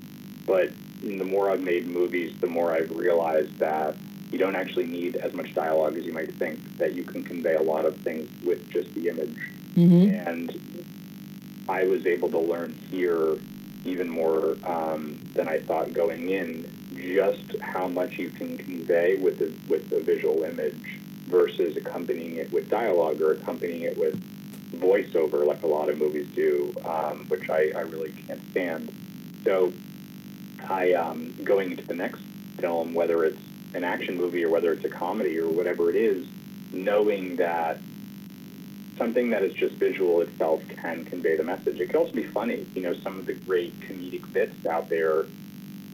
[0.45, 0.69] But
[1.01, 3.95] the more I've made movies, the more I've realized that
[4.31, 7.55] you don't actually need as much dialogue as you might think, that you can convey
[7.55, 9.37] a lot of things with just the image.
[9.75, 10.27] Mm-hmm.
[10.27, 13.37] And I was able to learn here
[13.83, 19.39] even more um, than I thought going in, just how much you can convey with
[19.39, 24.19] the, with the visual image versus accompanying it with dialogue or accompanying it with
[24.71, 28.93] voiceover like a lot of movies do, um, which I, I, really can't stand.
[29.43, 29.71] So
[30.67, 32.21] I, um, going into the next
[32.59, 33.39] film, whether it's
[33.73, 36.27] an action movie or whether it's a comedy or whatever it is,
[36.71, 37.79] knowing that
[38.97, 41.79] something that is just visual itself can convey the message.
[41.79, 42.65] It can also be funny.
[42.73, 45.25] You know, some of the great comedic bits out there,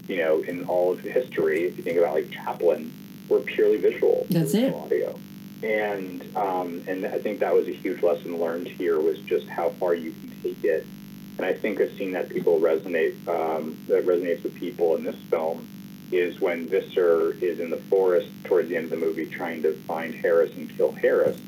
[0.08, 2.94] you know, in all of history, if you think about like Chaplin,
[3.32, 4.28] were purely visual.
[4.30, 4.74] That's it.
[4.74, 5.18] Audio.
[5.64, 9.70] And um, and I think that was a huge lesson learned here was just how
[9.70, 10.86] far you can take it.
[11.38, 15.16] And I think a scene that people resonate um, that resonates with people in this
[15.30, 15.68] film
[16.12, 19.74] is when Visser is in the forest towards the end of the movie trying to
[19.84, 21.40] find Harris and kill Harris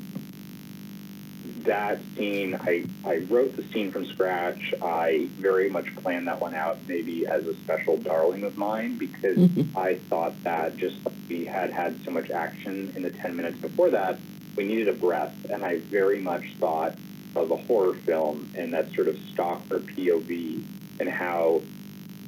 [1.64, 4.74] that scene, I, I wrote the scene from scratch.
[4.82, 9.36] I very much planned that one out maybe as a special darling of mine because
[9.36, 9.76] mm-hmm.
[9.78, 10.96] I thought that just
[11.28, 14.18] we had had so much action in the 10 minutes before that,
[14.56, 15.34] we needed a breath.
[15.50, 16.96] And I very much thought
[17.34, 20.64] of a horror film and that sort of stalker POV
[21.00, 21.62] and how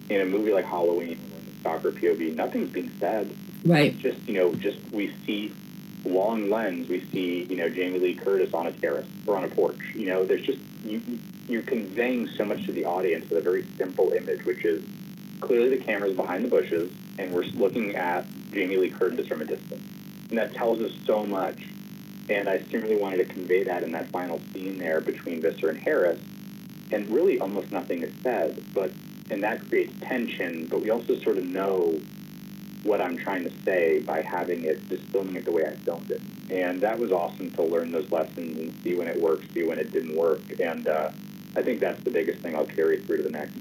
[0.09, 3.35] in a movie like Halloween, when the stalker POV, nothing's being said.
[3.65, 3.93] Right.
[3.93, 5.53] It's just, you know, just we see
[6.07, 9.49] long lens, we see, you know, Jamie Lee Curtis on a terrace or on a
[9.49, 9.79] porch.
[9.95, 11.01] You know, there's just, you,
[11.49, 14.85] you're conveying so much to the audience with a very simple image, which is
[15.41, 19.45] clearly the camera's behind the bushes and we're looking at Jamie Lee Curtis from a
[19.45, 19.83] distance.
[20.29, 21.59] And that tells us so much.
[22.29, 25.79] And I certainly wanted to convey that in that final scene there between Visser and
[25.79, 26.21] Harris.
[26.93, 28.93] And really almost nothing is said, but
[29.29, 32.01] and that creates tension, but we also sort of know
[32.83, 36.11] what I'm trying to say by having it, just filming it the way I filmed
[36.11, 36.21] it.
[36.51, 39.79] And that was awesome to learn those lessons and see when it worked, see when
[39.79, 40.41] it didn't work.
[40.61, 41.11] And uh,
[41.57, 43.55] I think that's the biggest thing I'll carry through to the next.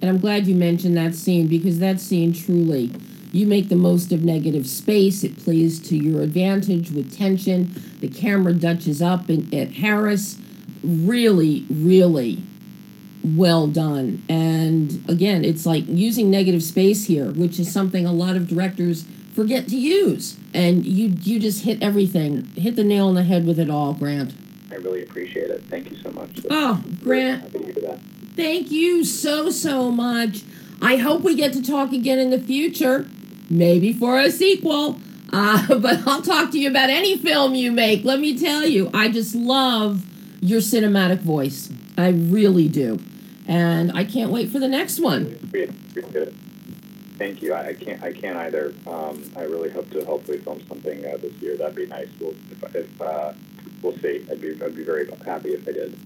[0.00, 2.92] And I'm glad you mentioned that scene because that scene truly,
[3.32, 5.24] you make the most of negative space.
[5.24, 7.74] It plays to your advantage with tension.
[8.00, 10.38] The camera dutches up and at Harris.
[10.82, 12.42] Really, really
[13.36, 14.22] well done.
[14.28, 19.04] And again, it's like using negative space here, which is something a lot of directors
[19.34, 20.38] forget to use.
[20.54, 23.94] And you you just hit everything, hit the nail on the head with it all,
[23.94, 24.34] Grant.
[24.70, 25.62] I really appreciate it.
[25.64, 26.40] Thank you so much.
[26.50, 27.52] oh, Grant.
[28.36, 30.42] Thank you so, so much.
[30.80, 33.08] I hope we get to talk again in the future,
[33.50, 34.96] maybe for a sequel.
[35.32, 38.04] Uh, but I'll talk to you about any film you make.
[38.04, 40.04] Let me tell you, I just love
[40.40, 41.70] your cinematic voice.
[41.96, 43.00] I really do.
[43.48, 45.36] And I can't wait for the next one.
[47.16, 47.54] Thank you.
[47.54, 48.02] I can't.
[48.02, 48.74] I can't either.
[48.86, 51.56] Um, I really hope to hopefully film something uh, this year.
[51.56, 52.08] That'd be nice.
[52.20, 53.32] We'll, if, if uh,
[53.82, 54.24] we'll see.
[54.30, 54.50] I'd be.
[54.62, 55.98] I'd be very happy if I did.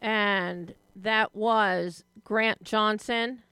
[0.00, 3.42] And that was Grant Johnson,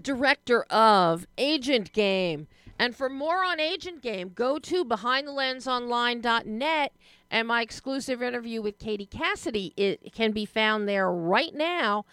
[0.00, 2.46] director of Agent Game.
[2.78, 6.92] And for more on Agent Game, go to behindthelensonline.net
[7.32, 9.72] and my exclusive interview with Katie Cassidy.
[9.76, 12.04] It can be found there right now.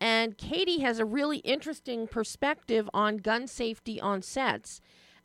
[0.00, 4.80] And Katie has a really interesting perspective on gun safety on sets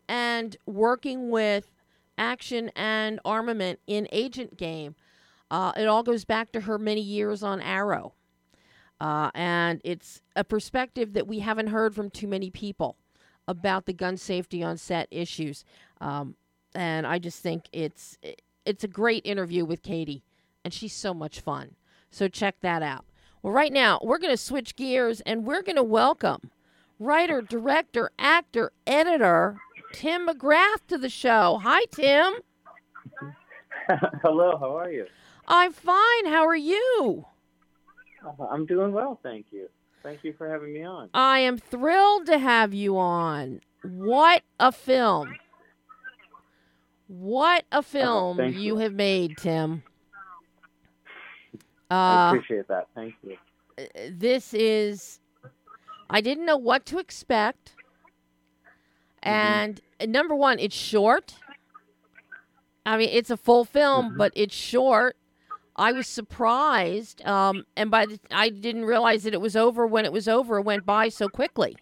[0.08, 1.72] and working with
[2.18, 4.96] action and armament in Agent Game.
[5.50, 8.14] Uh, it all goes back to her many years on Arrow.
[9.02, 12.98] Uh, and it's a perspective that we haven't heard from too many people
[13.48, 15.66] about the gun safety on set issues.
[16.00, 16.36] Um,
[16.76, 18.20] and I just think it's
[18.66, 20.24] it's a great interview with Katie,
[20.64, 21.76] and she's so much fun.
[22.12, 23.06] So check that out.
[23.42, 26.52] Well, right now we're going to switch gears and we're going to welcome
[26.98, 29.58] writer, director, actor, editor
[29.94, 31.60] Tim McGrath to the show.
[31.64, 32.34] Hi, Tim.
[34.22, 34.58] Hello.
[34.60, 35.06] How are you?
[35.48, 36.26] I'm fine.
[36.26, 37.26] How are you?
[38.26, 39.70] Uh, I'm doing well, thank you.
[40.04, 41.10] Thank you for having me on.
[41.14, 43.62] I am thrilled to have you on.
[43.84, 45.36] What a film.
[47.10, 49.82] What a film oh, you, you, have made, Tim.
[51.90, 52.88] Uh, I appreciate that.
[52.94, 53.36] Thank you.
[53.80, 55.20] Uh, this is,
[56.08, 57.74] I didn't know what to expect.
[59.24, 59.30] Mm-hmm.
[59.30, 60.12] And mm-hmm.
[60.12, 61.34] number one, it's short.
[62.86, 64.18] I mean, it's a full film, mm-hmm.
[64.18, 65.18] but it's short.
[65.76, 70.06] I was surprised, um, and by the, I didn't realize that it was over when
[70.06, 70.60] it was over.
[70.60, 71.76] It went by so quickly.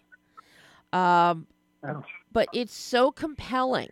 [0.90, 1.48] Um,
[1.86, 2.02] oh.
[2.32, 3.90] But it's so compelling.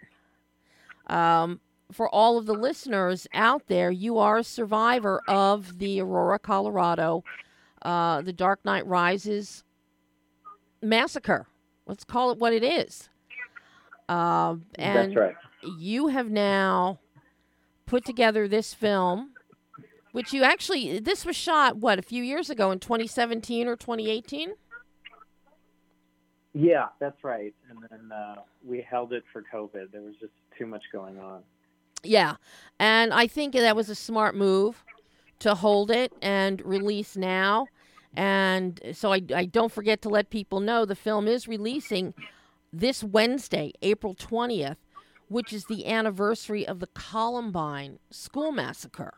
[1.07, 1.61] Um,
[1.92, 7.22] for all of the listeners out there, you are a survivor of the Aurora, Colorado,
[7.82, 9.62] uh, the Dark Knight Rises
[10.82, 11.46] massacre.
[11.86, 13.09] Let's call it what it is.
[14.09, 15.34] Uh, and That's right.
[15.78, 17.00] you have now
[17.86, 19.32] put together this film
[20.16, 24.54] which you actually this was shot what a few years ago in 2017 or 2018
[26.59, 27.54] yeah that's right.
[27.68, 29.92] And then uh, we held it for covid.
[29.92, 31.42] There was just too much going on.
[32.02, 32.36] Yeah.
[32.78, 34.84] And i think that was a smart move
[35.40, 37.66] to hold it and release now.
[38.18, 42.14] And so I, I don't forget to let people know the film is releasing
[42.72, 44.76] this wednesday april 20th
[45.28, 49.14] which is the anniversary of the columbine school massacre.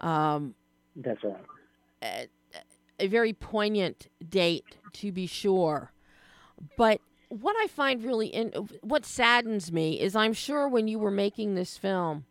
[0.00, 0.54] Um,
[0.96, 1.36] That's right.
[2.02, 2.28] A,
[2.98, 5.91] a very poignant date, to be sure.
[6.76, 8.50] But what I find really in
[8.82, 12.26] what saddens me is I'm sure when you were making this film,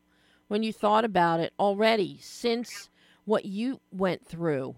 [0.48, 2.90] when you thought about it already, since
[3.26, 4.76] what you went through,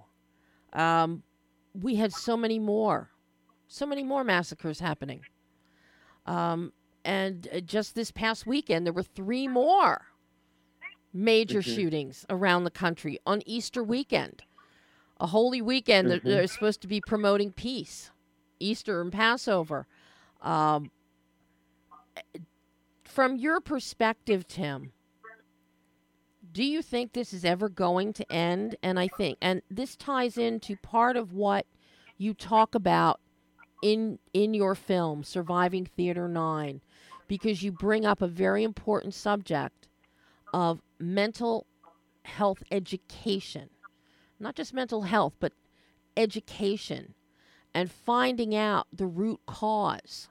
[0.74, 1.24] um,
[1.74, 3.10] we had so many more,
[3.68, 5.22] so many more massacres happening.
[6.26, 6.72] Um,
[7.04, 10.08] and uh, just this past weekend, there were three more
[11.14, 11.76] major mm-hmm.
[11.76, 14.43] shootings around the country on Easter weekend.
[15.20, 16.14] A holy weekend mm-hmm.
[16.14, 18.10] that they're supposed to be promoting peace,
[18.64, 19.86] Easter and Passover.
[20.41, 20.91] Um,
[23.03, 24.91] from your perspective, Tim,
[26.51, 28.76] do you think this is ever going to end?
[28.82, 31.66] And I think, and this ties into part of what
[32.18, 33.20] you talk about
[33.82, 36.82] in in your film, Surviving Theater Nine,
[37.28, 39.88] because you bring up a very important subject
[40.53, 41.66] of mental
[42.24, 43.70] health education.
[44.39, 45.53] Not just mental health, but
[46.16, 47.14] education
[47.74, 50.30] and finding out the root cause.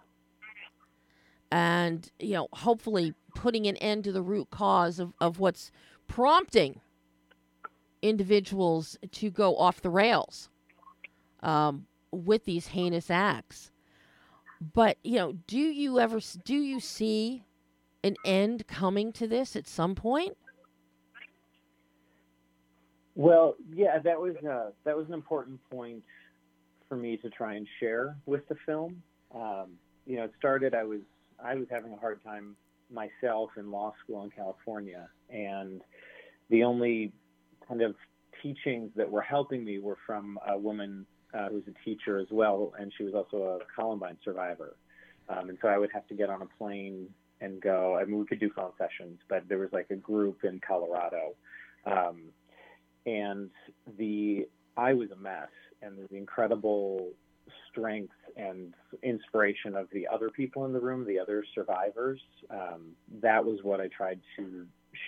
[1.51, 5.71] And, you know, hopefully putting an end to the root cause of, of what's
[6.07, 6.81] prompting
[8.01, 10.49] individuals to go off the rails
[11.43, 13.71] um, with these heinous acts.
[14.75, 17.45] But, you know, do you ever, do you see
[18.03, 20.37] an end coming to this at some point?
[23.15, 26.03] Well, yeah, that was uh, that was an important point
[26.93, 29.03] for me to try and share with the film.
[29.35, 30.75] Um, you know, it started.
[30.75, 31.01] I was
[31.43, 32.55] I was having a hard time
[32.93, 35.81] myself in law school in California, and
[36.51, 37.11] the only
[37.67, 37.95] kind of
[38.43, 42.27] teachings that were helping me were from a woman uh, who was a teacher as
[42.31, 44.77] well, and she was also a Columbine survivor.
[45.31, 47.09] Um, and so I would have to get on a plane
[47.41, 47.97] and go.
[47.97, 51.37] I mean, we could do phone sessions, but there was like a group in Colorado.
[51.87, 52.25] Um,
[53.07, 53.49] and
[53.97, 55.49] the I was a mess,
[55.83, 57.11] and the incredible
[57.71, 62.21] strength and inspiration of the other people in the room, the other survivors.
[62.51, 64.67] Um, that was what I tried to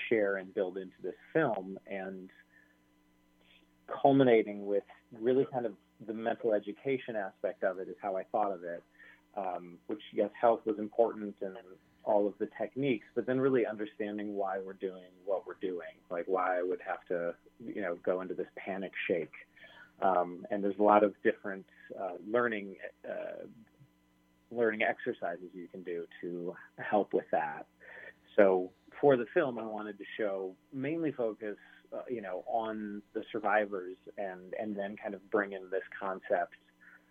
[0.08, 2.30] share and build into this film, and
[4.02, 4.84] culminating with
[5.20, 5.72] really kind of
[6.06, 8.82] the mental education aspect of it is how I thought of it.
[9.36, 11.56] Um, which yes, health was important and
[12.04, 16.24] all of the techniques, but then really understanding why we're doing what we're doing, like
[16.26, 17.34] why I would have to,
[17.64, 19.32] you know, go into this panic shake.
[20.02, 21.66] Um, and there's a lot of different
[21.98, 22.76] uh, learning
[23.08, 23.46] uh,
[24.50, 27.66] learning exercises you can do to help with that.
[28.36, 28.70] So
[29.00, 31.56] for the film, I wanted to show mainly focus,
[31.92, 36.54] uh, you know, on the survivors and and then kind of bring in this concept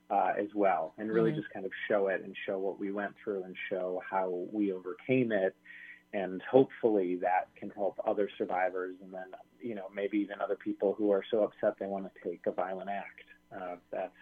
[0.09, 1.35] uh, as well, and really Mhm.
[1.35, 4.71] just kind of show it and show what we went through and show how we
[4.71, 5.55] overcame it,
[6.13, 9.25] and hopefully that can help other survivors, and then
[9.61, 12.51] you know maybe even other people who are so upset they want to take a
[12.51, 13.23] violent act.
[13.55, 14.13] Uh, that's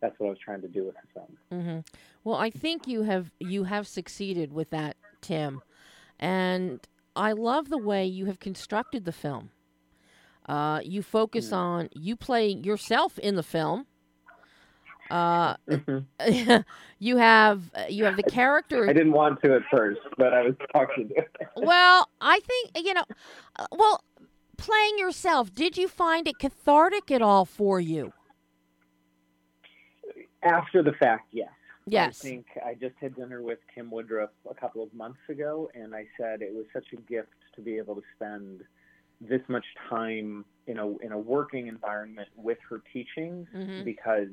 [0.00, 1.62] that's what I was trying to do with the film.
[1.62, 1.78] hmm
[2.24, 5.62] Well, I think you have you have succeeded with that, Tim,
[6.18, 6.80] and
[7.14, 9.50] I love the way you have constructed the film.
[10.48, 11.56] Uh, you focus Mm.
[11.56, 13.86] on you play yourself in the film.
[15.10, 15.54] Uh,
[16.98, 18.88] you have you have the character.
[18.88, 21.24] I didn't want to at first, but I was talking to
[21.56, 23.04] Well, I think you know.
[23.56, 24.02] uh, Well,
[24.56, 28.12] playing yourself, did you find it cathartic at all for you?
[30.42, 31.28] after the fact.
[31.32, 31.48] Yes.
[31.88, 32.20] Yes.
[32.24, 35.94] I think I just had dinner with Kim Woodruff a couple of months ago, and
[35.94, 38.62] I said it was such a gift to be able to spend
[39.20, 43.84] this much time in a in a working environment with her teaching Mhm.
[43.84, 44.28] because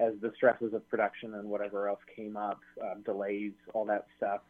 [0.00, 4.40] as the stresses of production and whatever else came up, uh, delays, all that stuff.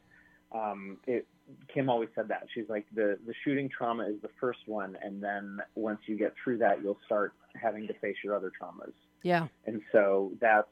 [0.53, 1.27] Um, it,
[1.73, 5.23] Kim always said that she's like the the shooting trauma is the first one, and
[5.23, 8.93] then once you get through that, you'll start having to face your other traumas
[9.23, 9.49] Yeah.
[9.67, 10.69] and so that's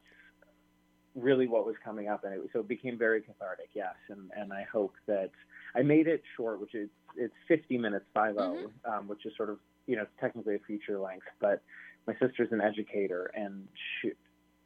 [1.14, 4.52] really what was coming up and it so it became very cathartic yes and and
[4.52, 5.30] i hope that
[5.74, 8.38] i made it short which is it's 50 minutes 50
[8.84, 11.62] um, which is sort of you know technically a feature length but
[12.06, 13.66] my sister's an educator and
[14.00, 14.12] she,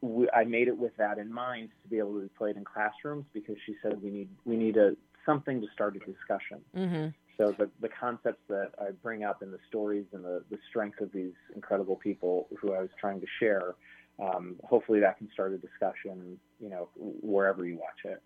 [0.03, 2.63] we, i made it with that in mind to be able to be played in
[2.63, 4.91] classrooms because she said we need we need a
[5.25, 9.51] something to start a discussion hmm so the, the concepts that I bring up and
[9.51, 13.27] the stories and the, the strength of these incredible people who I was trying to
[13.39, 13.75] share,
[14.19, 18.21] um, hopefully that can start a discussion, you know, wherever you watch it.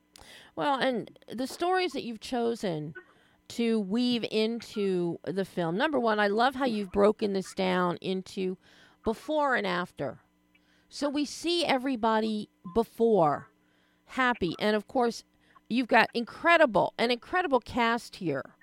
[0.55, 2.93] Well, and the stories that you've chosen
[3.49, 5.78] to weave into the film.
[5.78, 8.57] Number one, I love how you've broken this down into
[9.05, 10.19] before and after.
[10.89, 13.49] So we see everybody before
[14.05, 14.55] happy.
[14.59, 15.23] And of course,
[15.69, 18.55] you've got incredible, an incredible cast here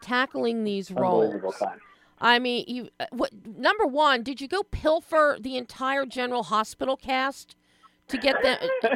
[0.00, 1.62] tackling these roles.
[2.18, 6.96] I mean, you uh, what number 1, did you go pilfer the entire General Hospital
[6.96, 7.56] cast
[8.08, 8.58] to get them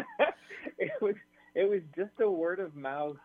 [0.78, 1.16] it was
[1.54, 3.16] it was just a word of mouth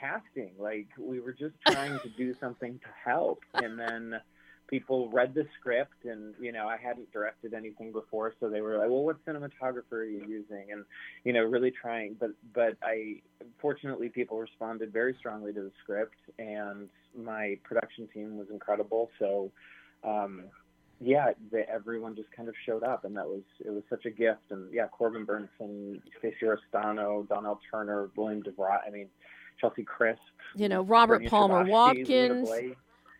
[0.00, 0.52] casting.
[0.58, 4.20] Like we were just trying to do something to help, and then
[4.72, 8.78] people read the script, and you know I hadn't directed anything before, so they were
[8.78, 10.84] like, "Well, what cinematographer are you using?" And
[11.24, 12.16] you know, really trying.
[12.18, 13.20] But but I
[13.60, 19.10] fortunately people responded very strongly to the script, and my production team was incredible.
[19.20, 19.52] So.
[20.04, 20.44] Um,
[21.04, 24.10] yeah, the, everyone just kind of showed up, and that was it was such a
[24.10, 24.50] gift.
[24.50, 28.78] And yeah, Corbin Bernsen, Stacey Aristano, Donnell Turner, William DeVry.
[28.86, 29.08] I mean,
[29.60, 30.20] Chelsea Crisp,
[30.54, 32.48] you know, Robert Palmer Watkins.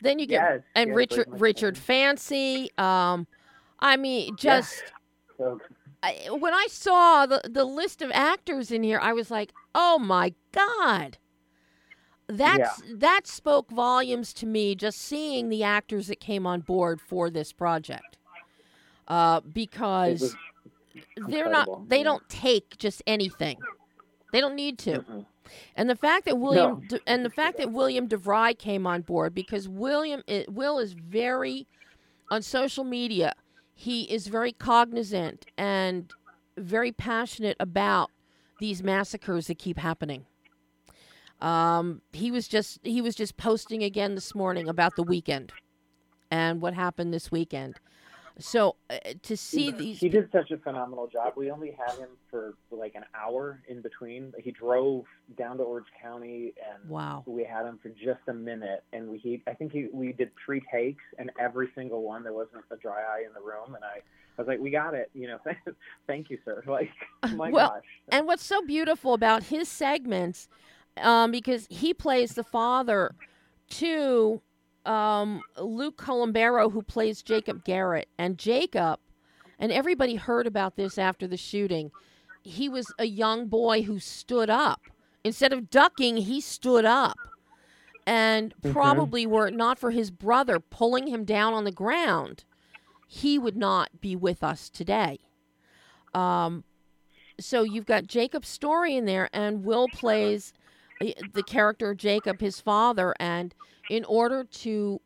[0.03, 1.79] Then you get Yes, and yes, Richard Richard.
[1.79, 2.71] Fancy.
[2.77, 3.27] Um,
[3.79, 4.61] I mean, Yeah.
[4.61, 4.83] just
[5.39, 5.61] So
[6.03, 9.99] I, when I saw the the list of actors in here, I was like, oh
[9.99, 11.19] my god.
[12.29, 14.75] That's that spoke volumes to me.
[14.75, 18.17] Just seeing the actors that came on board for this project,
[19.07, 20.35] uh, because
[21.29, 22.05] they're not they yeah.
[22.05, 23.59] don't take just anything.
[24.33, 25.01] They don't need to.
[25.01, 25.27] mm-mm.
[25.76, 26.99] And the fact that William No.
[26.99, 30.93] De, and the fact that William DeVry came on board because William i Will is
[30.93, 31.66] very
[32.30, 33.34] on social media.
[33.74, 36.11] He is very cognizant and
[36.57, 38.11] very passionate about
[38.61, 40.26] these massacres that keep happening.
[41.40, 45.53] Um, he was just he was just posting again this morning about the weekend
[46.30, 47.74] and what happened this weekend.
[48.39, 51.35] So uh, to see these He did such a phenomenal job.
[51.37, 54.33] We only had him for like an hour in between.
[54.39, 55.05] He drove
[55.37, 57.22] down to Orange County, and wow.
[57.26, 58.85] we had him for just a minute.
[58.93, 62.33] And we, he, I think he, we did three takes, and every single one there
[62.33, 63.74] wasn't a dry eye in the room.
[63.74, 63.99] And I,
[64.39, 65.39] I was like, "We got it." You know,
[66.07, 66.62] thank you, sir.
[66.72, 66.91] Like,
[67.37, 67.85] my Well, gosh.
[68.09, 70.49] And what's so beautiful about his segments,
[70.97, 73.14] um, because he plays the father
[73.70, 74.41] to
[74.87, 79.01] um, Luke Colombero, who plays Jacob Garrett, and Jacob,
[79.59, 81.91] and everybody heard about this after the shooting.
[82.43, 84.91] He was a young boy who stood up.
[85.24, 87.18] Instead of ducking, he stood up.
[88.05, 88.72] And Mhm.
[88.72, 92.45] probably were it not for his brother pulling him down on the ground,
[93.07, 95.20] he would not be with us today.
[96.12, 96.64] Um,
[97.39, 100.53] so you've got Jacob's story in there, and Will plays
[101.01, 103.55] uh, the character Jacob, his father, and
[103.93, 105.03] in order to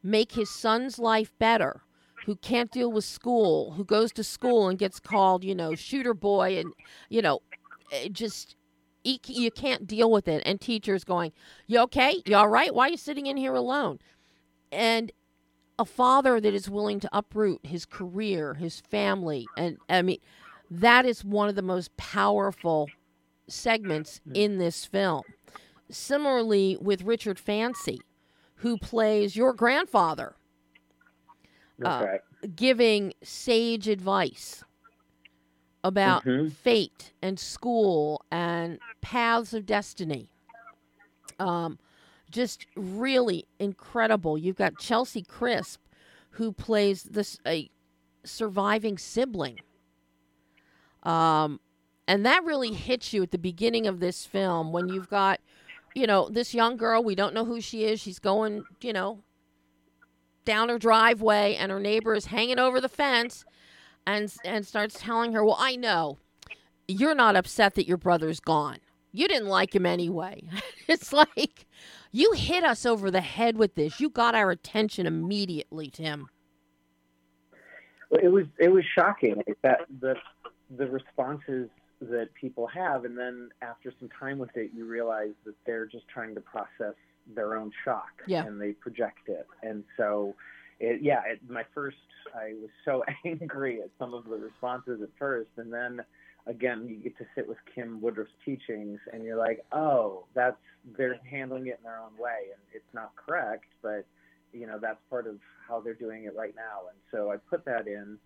[0.00, 1.82] make his son's life better,
[2.24, 6.14] who can't deal with school, who goes to school and gets called, you know, shooter
[6.14, 6.72] boy, and
[7.08, 7.40] you know,
[8.12, 8.54] just
[9.02, 11.32] you can't deal with it, and teachers going,
[11.66, 12.22] "You okay?
[12.26, 12.72] You all right?
[12.72, 13.98] Why are you sitting in here alone?"
[14.70, 15.10] And
[15.76, 20.18] a father that is willing to uproot his career, his family, and I mean,
[20.70, 22.88] that is one of the most powerful
[23.48, 24.36] segments Mm.
[24.36, 25.22] in this film.
[25.90, 27.98] Similarly, with Richard Fancy,
[28.58, 30.34] who plays your grandfather,
[31.84, 32.00] Uh,
[32.56, 34.64] giving sage advice
[35.84, 36.50] about Mhm.
[36.52, 40.28] fate and school and paths of destiny.
[41.38, 41.78] Um,
[42.30, 44.36] just really incredible.
[44.36, 45.80] You've got Chelsea Crisp,
[46.30, 47.70] who plays this a
[48.24, 49.60] surviving sibling.
[51.04, 51.60] Um,
[52.08, 55.40] and that really hits you at the beginning of this film when you've got,
[55.98, 57.02] you know, this young girl.
[57.02, 58.00] We don't know who she is.
[58.00, 59.22] She's going, you know,
[60.44, 63.44] down her driveway, and her neighbor is hanging over the fence,
[64.06, 66.18] and and starts telling her, "Well, I know
[66.86, 68.78] you're not upset that your brother's gone.
[69.12, 70.44] You didn't like him anyway."
[70.88, 71.66] it's like
[72.12, 74.00] you hit us over the head with this.
[74.00, 76.28] You got our attention immediately, Tim.
[78.10, 80.14] Well, It was it was shocking that the
[80.70, 81.68] the responses
[82.00, 86.06] that people have, and then after some time with it, you realize that they're just
[86.08, 86.94] trying to process
[87.34, 88.44] their own shock, Yeah.
[88.46, 89.46] and they project it.
[89.62, 90.34] And so,
[90.80, 91.96] it, yeah, it, my first,
[92.34, 96.00] I was so angry at some of the responses at first, and then
[96.46, 100.56] again, you get to sit with Kim Woodruff's teachings, and you're like, oh, that's
[100.96, 104.06] they're handling it in their own way, and it's not correct, but
[104.52, 105.36] you know that's part of
[105.66, 106.88] how they're doing it right now.
[106.88, 108.18] And so I put that in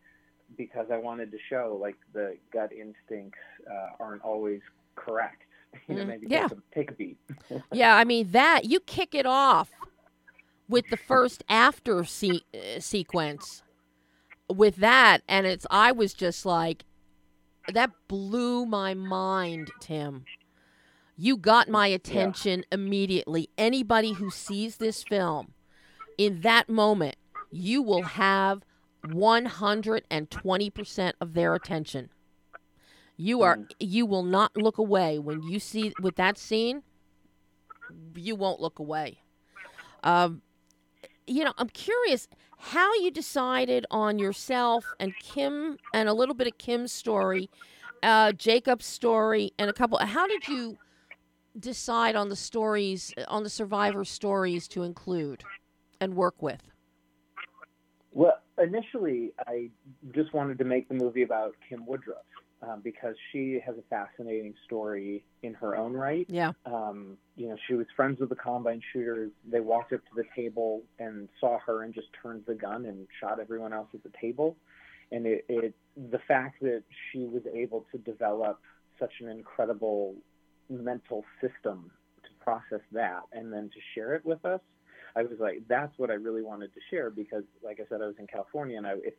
[0.56, 3.38] because I wanted to show like the gut instincts
[3.70, 4.60] uh, aren't always
[4.96, 5.42] correct.
[5.88, 6.48] You know, Mm, maybe yeah.
[6.48, 7.18] take, a, take a beat.
[7.72, 9.70] Yeah, I mean that you kick it off
[10.68, 13.62] with the first after se- uh, sequence
[14.50, 16.84] with that, and it's I was just like,
[17.72, 20.26] that blew my mind, Tim.
[21.16, 23.48] You got my attention immediately.
[23.56, 25.52] Anybody who sees this film
[26.18, 27.16] in that moment,
[27.50, 28.62] you will have
[29.06, 32.10] 120% of their attention.
[33.16, 36.82] You are you will not look away when you see with that scene.
[38.16, 39.18] You won't look away.
[40.02, 40.40] Um,
[41.26, 42.26] you know, I'm curious
[42.58, 47.50] how you decided on yourself and Kim and a little bit of Kim's story,
[48.02, 49.98] uh, Jacob's story, and a couple.
[49.98, 50.78] How did you
[51.58, 55.42] decide on the stories on the survivor stories to include
[56.00, 56.62] and work with?
[58.12, 59.70] Well, initially, I
[60.14, 62.24] just wanted to make the movie about Kim Woodruff
[62.62, 66.26] um, because she has a fascinating story in her own right.
[66.28, 66.52] Yeah.
[66.64, 69.32] Um, you know, she was friends with the Columbine shooters.
[69.50, 73.06] They walked up to the table and saw her and just turned the gun and
[73.20, 74.56] shot everyone else at the table.
[75.10, 75.74] And it, it
[76.10, 78.60] the fact that she was able to develop
[78.98, 80.14] such an incredible
[80.70, 81.90] mental system
[82.22, 84.60] to process that and then to share it with us
[85.16, 88.06] I was like, that's what I really wanted to share because, like I said, I
[88.06, 89.14] was in California and I, if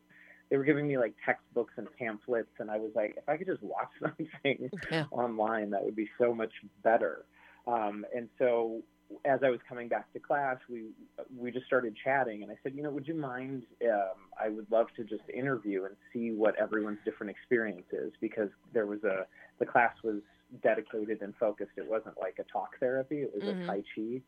[0.49, 3.47] they were giving me like textbooks and pamphlets, and I was like, if I could
[3.47, 5.07] just watch something Yeah.
[5.11, 7.25] online, that would be so much better.
[7.65, 8.83] Um, and so,
[9.25, 10.91] as I was coming back to class, we
[11.35, 13.63] we just started chatting, and I said, you know, would you mind?
[13.83, 18.49] Um, I would love to just interview and see what everyone's different experience is because
[18.73, 19.27] there was a
[19.59, 20.21] the class was
[20.61, 21.71] dedicated and focused.
[21.77, 23.47] It wasn't like a talk therapy; it was Mhm.
[23.47, 24.21] a Tai Chi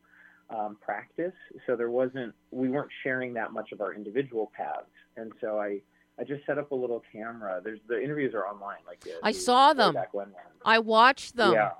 [0.50, 1.34] um, practice.
[1.66, 4.86] So there wasn't, we weren't sharing that much of our individual paths.
[5.16, 5.80] And so I,
[6.18, 7.60] I just set up a little camera.
[7.62, 8.78] There's the interviews are online.
[8.86, 9.94] Like the, I the saw them.
[9.94, 10.28] Back when.
[10.64, 11.52] I watched them.
[11.52, 11.70] Yeah.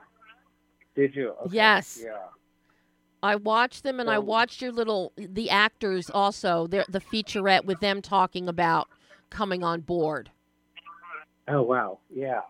[0.94, 1.34] Did you?
[1.44, 1.54] Okay.
[1.54, 2.00] Yes.
[2.02, 2.16] Yeah.
[3.22, 6.66] I watched them, and I watched your little the actors also.
[6.66, 8.88] Their the featurette with them talking about
[9.30, 10.30] coming on board.
[11.48, 11.98] Oh wow.
[12.14, 12.42] Yeah.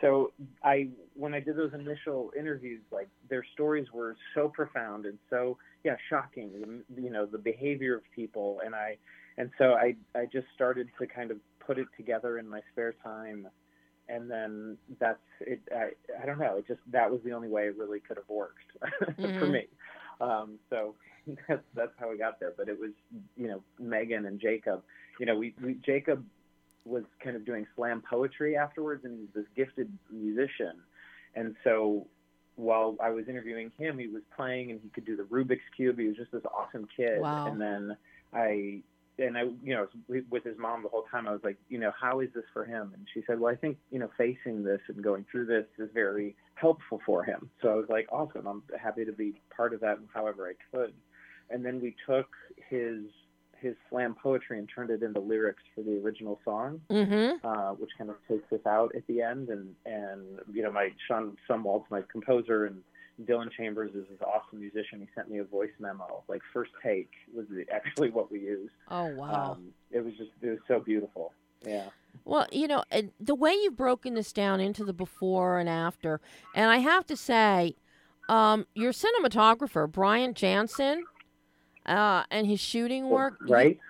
[0.00, 5.18] So I when I did those initial interviews, like their stories were so profound and
[5.30, 6.82] so yeah shocking.
[6.96, 8.96] You know the behavior of people, and I
[9.38, 12.94] and so I I just started to kind of put it together in my spare
[13.02, 13.48] time,
[14.08, 15.60] and then that's it.
[15.74, 15.90] I
[16.22, 16.56] I don't know.
[16.56, 18.58] It just that was the only way it really could have worked
[19.38, 19.52] for Mhm.
[19.52, 19.66] me.
[20.20, 20.94] Um, so
[21.48, 22.52] that's that's how we got there.
[22.56, 22.90] But it was
[23.36, 24.82] you know Megan and Jacob.
[25.18, 26.24] You know we, we Jacob
[26.84, 30.74] was kind of doing slam poetry afterwards, and he's this gifted musician.
[31.34, 32.06] And so
[32.56, 35.98] while I was interviewing him, he was playing and he could do the Rubik's cube.
[35.98, 37.20] He was just this awesome kid.
[37.20, 37.46] Wow.
[37.46, 37.96] And then
[38.32, 38.82] I
[39.18, 41.92] and I, you know, with his mom the whole time, I was like, you know,
[41.98, 42.92] how is this for him?
[42.94, 45.90] And she said, well, I think, you know, facing this and going through this is
[45.92, 47.50] very helpful for him.
[47.60, 48.46] So I was like, awesome.
[48.46, 50.94] I'm happy to be part of that however I could.
[51.50, 52.28] And then we took
[52.70, 53.00] his
[53.62, 57.46] his slam poetry and turned it into lyrics for the original song, Mm-hmm.
[57.46, 59.48] uh, which kind of takes us out at the end.
[59.48, 62.82] And and you know, my Sean Sumwald's my composer, and
[63.24, 65.00] Dylan Chambers is this awesome musician.
[65.00, 68.72] He sent me a voice memo, like first take was actually what we used.
[68.90, 69.52] Oh wow.
[69.52, 71.32] Um, it was just it was so beautiful.
[71.64, 71.90] Yeah.
[72.24, 72.82] Well, you know,
[73.20, 76.20] the way you've broken this down into the before and after,
[76.54, 77.76] and I have to say,
[78.28, 81.04] um, your cinematographer Brian Jansen,
[81.86, 83.80] uh, and his shooting work, you- Right.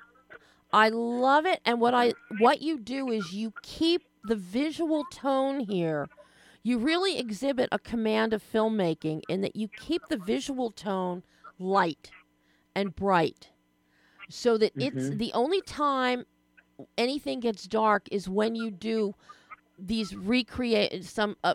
[0.73, 1.61] I love it.
[1.65, 6.09] And what I what you do is you keep the visual tone here.
[6.63, 11.25] You really exhibit a command of filmmaking in that you keep the visual tone
[11.59, 12.13] light
[12.75, 13.51] and bright,
[14.29, 15.19] so that it's Mhm.
[15.19, 16.25] the only time
[16.97, 19.15] anything gets dark is when you do
[19.79, 21.55] these recreate some uh,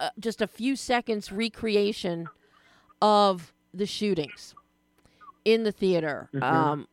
[0.00, 2.30] uh, just a few seconds recreation
[3.00, 4.54] of the shootings
[5.44, 6.30] in the theater.
[6.32, 6.42] Mhm.
[6.44, 6.88] Um,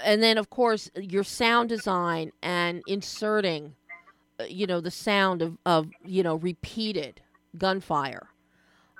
[0.00, 3.74] and then, of course, your sound design and inserting,
[4.40, 7.20] uh, you know, the sound of, of you know, repeated
[7.56, 8.30] gunfire.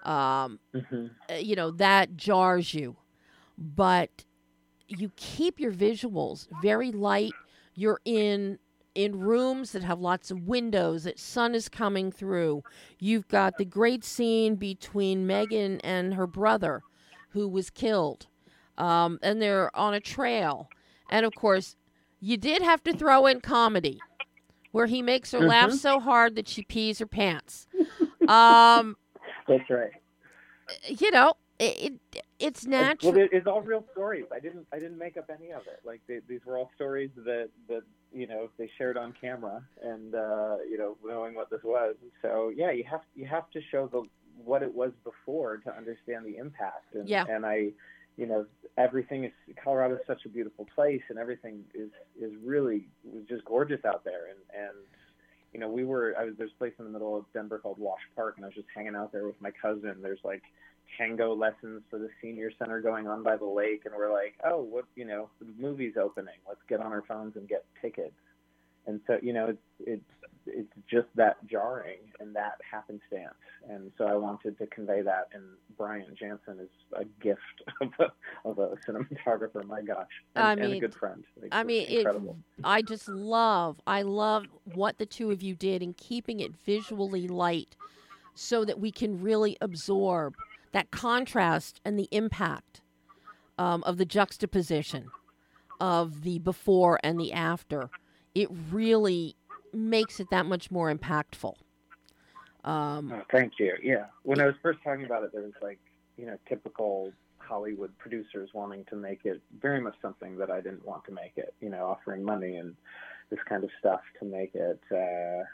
[0.03, 2.97] Um, hmm uh, you know that jars you
[3.57, 4.25] but
[4.89, 7.37] you keep your visuals very light
[7.75, 8.59] you're in
[8.95, 12.63] in rooms that have lots of windows that sun is coming through
[12.99, 16.85] you've got the great scene between megan and her brother
[17.31, 18.27] who was killed
[18.79, 20.71] um, and they're on a trail
[21.11, 21.77] and of course
[22.21, 24.01] you did have to throw in comedy
[24.73, 25.75] where he makes her laugh Mhm.
[25.79, 27.67] so hard that she pees her pants
[28.27, 28.97] um,
[29.47, 29.91] That's right.
[30.87, 33.13] you know, it, it it's natural.
[33.13, 34.27] Well, it's all real stories.
[34.33, 35.81] I didn't I didn't make up any of it.
[35.85, 40.15] Like they, these were all stories that that you know they shared on camera, and
[40.15, 41.97] uh, you know knowing what this was.
[42.23, 44.03] So yeah, you have you have to show the
[44.45, 46.95] what it was before to understand the impact.
[46.95, 47.25] And, Yeah.
[47.29, 47.71] And I,
[48.19, 48.45] you know,
[48.77, 51.91] everything is Colorado is such a beautiful place, and everything is
[52.21, 54.27] is really was just gorgeous out there.
[54.27, 54.77] And and
[55.55, 57.79] you know we were I was there's a place in the middle of Denver called
[57.79, 59.95] Wash Park, and I was just hanging out there with my cousin.
[60.03, 60.43] There's like
[60.97, 64.63] tango lessons for the senior center going on by the lake and we're like oh
[64.63, 68.15] what you know the movie's opening let's get on our phones and get tickets
[68.87, 73.35] and so you know it's it's it's just that jarring and that happenstance.
[73.69, 75.29] And so i wanted to convey that.
[75.33, 75.45] And
[75.77, 77.41] brian jansen is a gift
[77.81, 80.07] of a, of a cinematographer my gosh.
[80.35, 81.25] And, I and a good friend.
[81.41, 82.39] Like, I it's mean, it, incredible.
[82.65, 87.29] I just love, I love what the two of you did in keeping it visually
[87.29, 87.77] light,
[88.35, 90.35] so that we can really absorb
[90.73, 92.81] that contrast and the impact
[93.59, 95.11] um, of the juxtaposition
[95.81, 97.91] of the before and the after.
[98.35, 99.35] It really
[99.73, 101.55] makes it that much more impactful.
[102.65, 103.75] Um, Oh, thank you.
[103.83, 104.07] Yeah.
[104.23, 105.79] When I was first talking about it, there was like,
[106.17, 110.85] you know, typical Hollywood producers wanting to make it very much something that I didn't
[110.85, 112.75] want to make it, you know, offering money and
[113.31, 115.45] this kind of stuff to make it uh,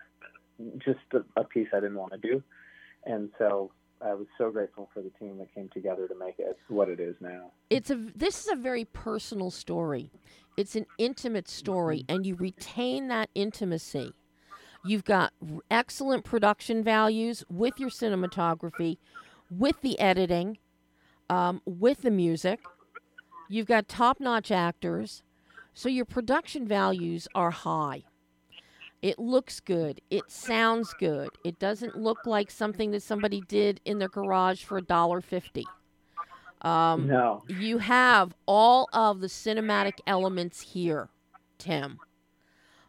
[0.78, 2.42] just a, a piece I didn't want to do.
[3.04, 3.70] And so
[4.02, 7.00] I was so grateful for the team that came together to make it what it
[7.00, 7.52] is now.
[7.70, 10.10] it's a this is a very personal story.
[10.56, 14.12] It's an intimate story, and you retain that intimacy.
[14.84, 15.32] You've got
[15.70, 18.98] excellent production values with your cinematography,
[19.50, 20.58] with the editing,
[21.28, 22.60] um, with the music.
[23.48, 25.22] You've got top-notch actors,
[25.72, 28.04] so your production values are high.
[29.04, 30.00] It looks good.
[30.08, 31.28] It sounds good.
[31.44, 35.66] It doesn't look like something that somebody did in their garage for a dollar fifty.
[36.62, 37.44] Um, no.
[37.46, 41.10] you have all of the cinematic elements here,
[41.58, 41.98] Tim.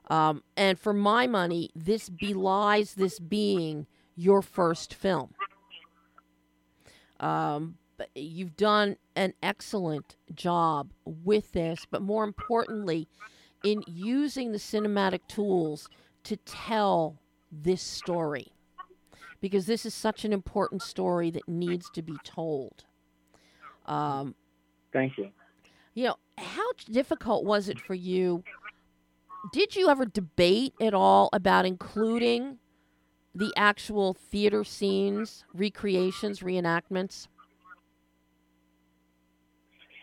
[0.09, 3.85] Um, and for my money, this belies this being
[4.15, 5.33] your first film.
[7.19, 7.75] Um,
[8.15, 13.09] you've done an excellent job with this, but more importantly,
[13.65, 15.89] in using the cinematic tools
[16.25, 17.19] to tell
[17.51, 18.51] this story.
[19.41, 22.85] Because this is such an important story that needs to be told.
[23.85, 24.33] Um,
[24.91, 25.29] Thank you.
[25.93, 28.43] you know, how difficult was it for you?
[29.53, 32.57] Did you ever debate at all about including
[33.35, 37.27] the actual theater scenes, recreations, reenactments?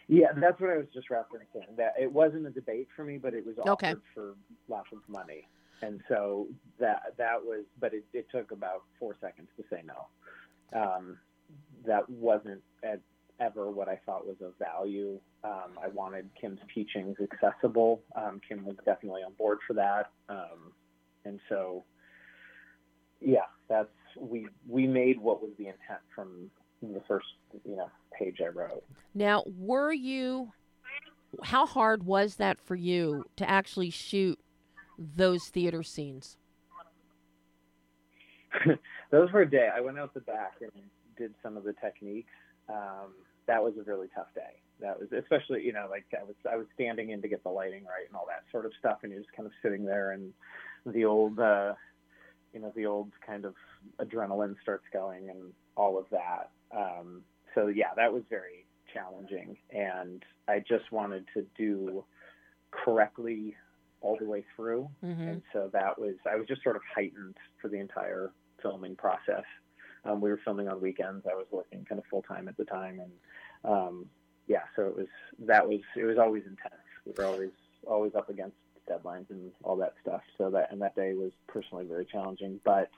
[0.07, 1.75] Yeah, that's what I was just referencing.
[1.77, 3.95] That it wasn't a debate for me, but it was offered Okay.
[4.15, 4.35] for
[4.69, 5.49] lots of money,
[5.83, 7.65] and so that that was.
[7.79, 10.81] But it, it took about four seconds to say no.
[10.81, 11.19] Um,
[11.85, 13.01] that wasn't at,
[13.41, 15.19] ever what I thought was of value.
[15.45, 18.03] Um, I wanted Kim's teachings accessible.
[18.15, 20.73] Um, Kim was definitely on board for that, um,
[21.25, 21.85] and so
[23.21, 26.51] yeah, that's we we made what was the intent from
[26.83, 27.27] the first
[27.65, 28.85] you know page I wrote.
[29.15, 30.53] Now, were you?
[31.43, 34.39] How hard was that for you to actually shoot
[35.17, 36.37] those theater scenes?
[39.11, 39.69] Those were a day.
[39.75, 40.71] I went out the back and
[41.17, 42.33] did some of the techniques.
[42.69, 43.13] Um,
[43.47, 44.61] that was a really tough day.
[44.81, 47.51] That was especially, you know, like I was I was standing in to get the
[47.51, 50.13] lighting right and all that sort of stuff, and you're just kind of sitting there,
[50.13, 50.33] and
[50.87, 51.75] the old, uh,
[52.53, 53.55] you know, the old kind of
[54.01, 56.51] adrenaline starts going and all of that.
[56.77, 57.23] Um,
[57.55, 62.05] so yeah, that was very challenging, and I just wanted to do
[62.71, 63.57] correctly
[64.03, 65.29] all the way through Mm-hmm.
[65.29, 68.33] and so that was I was just sort of heightened for the entire
[68.63, 69.45] filming process.
[70.05, 71.25] Um, we were filming on weekends.
[71.31, 73.13] I was working kind of full time at the time, and
[73.65, 74.07] um,
[74.47, 75.07] yeah, so it was
[75.41, 76.83] that was it was always intense.
[77.07, 77.51] We were always
[77.87, 78.57] always up against
[78.91, 80.23] deadlines and all that stuff.
[80.39, 82.91] So that and that day was personally very challenging, but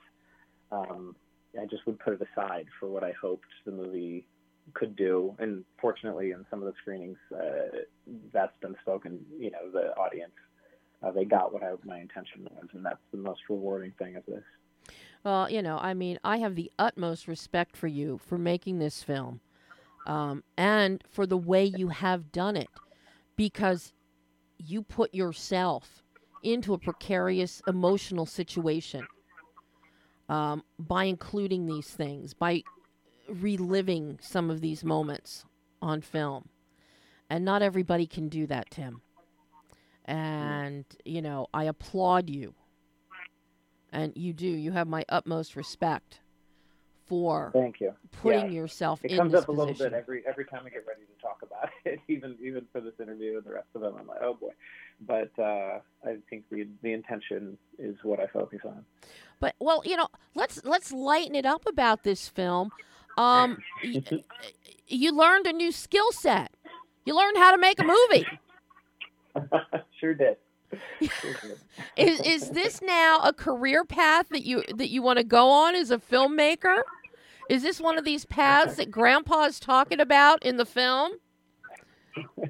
[0.71, 1.15] um,
[1.59, 4.25] I just would put it aside for what I hoped the movie
[4.73, 5.35] could do.
[5.37, 7.83] And fortunately, in some of the screenings, uh,
[8.33, 9.23] that's been spoken.
[9.39, 10.33] You know, the audience
[11.03, 14.25] uh, they got what I, my intention was, and that's the most rewarding thing of
[14.25, 14.43] this.
[15.23, 19.01] Well, you know, I mean, I have the utmost respect for you for making this
[19.03, 19.41] film,
[20.05, 22.69] um, and for the way you have done it,
[23.35, 23.93] because
[24.57, 26.03] you put yourself
[26.43, 29.07] into a precarious emotional situation
[30.29, 32.63] um, by including these things, by
[33.27, 35.45] reliving some of these moments
[35.81, 36.49] on film,
[37.29, 39.01] and not everybody can do that, Tim.
[40.05, 42.53] And you know, I applaud you
[43.91, 44.47] and you do.
[44.47, 46.19] You have my utmost respect
[47.05, 47.93] for Thank you.
[48.11, 48.61] putting Yeah.
[48.61, 51.01] yourself It in comes this up a little bit every every time I get ready
[51.01, 53.95] to talk about it, even even for this interview and the rest of them.
[53.99, 54.51] I'm like, oh boy,
[55.01, 58.85] but uh, I think the the intention is what I focus on.
[59.39, 62.71] But well, you know, let's let's lighten it up about this film.
[63.17, 63.57] Um,
[64.87, 66.51] you learned a new skill set.
[67.05, 68.27] You learned how to make a movie.
[69.99, 70.37] sure did.
[71.95, 75.75] Is is this now a career path that you that you want to go on
[75.75, 76.81] as a filmmaker?
[77.49, 81.13] Is this one of these paths that Grandpa's talking about in the film?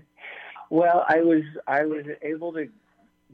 [0.70, 2.68] Well, I was I was able to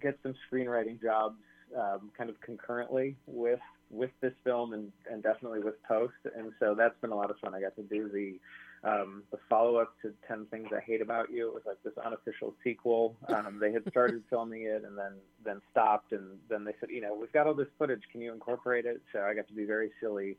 [0.01, 1.37] get some screenwriting jobs
[1.77, 6.75] um, kind of concurrently with with this film and, and definitely with post, and so
[6.75, 7.55] that's been a lot of fun.
[7.55, 8.39] I got to do the
[8.83, 11.47] um, the follow up to Ten Things I Hate About You.
[11.47, 13.15] It was like this unofficial sequel.
[13.29, 15.13] Um, they had started filming it and then
[15.45, 18.01] then stopped, and then they said, you know, we've got all this footage.
[18.11, 19.01] Can you incorporate it?
[19.13, 20.37] So I got to be very silly,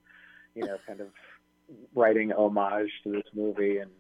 [0.55, 1.09] you know, kind of
[1.95, 3.91] writing homage to this movie and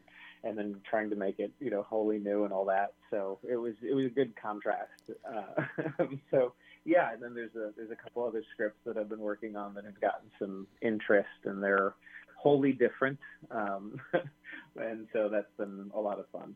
[0.45, 2.95] and then trying to make it you know wholly new and all that.
[3.11, 4.91] So it was it was a good contrast.
[5.25, 9.21] Uh, so yeah, and then there's a there's a couple other scripts that I've been
[9.21, 11.95] working on that have gotten some interest and they're
[12.43, 13.19] wholly different.
[13.51, 14.01] Um,
[14.77, 16.55] and so that's been a lot of fun.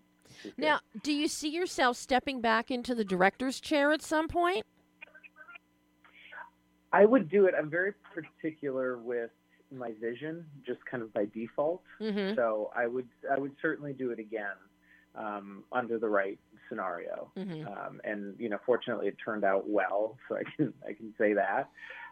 [0.57, 4.65] Now, do you see yourself stepping back into the director's chair at some point?
[6.93, 7.55] I would do it.
[7.57, 9.31] I'm very particular with
[9.71, 11.83] my vision, just kind of by default.
[12.01, 12.35] Mm-hmm.
[12.35, 14.57] So I would I would certainly do it again
[15.15, 17.31] um, under the right scenario.
[17.37, 17.67] Mm-hmm.
[17.67, 21.35] Um, and you know, fortunately, it turned out well, so I can I can say
[21.35, 21.69] that.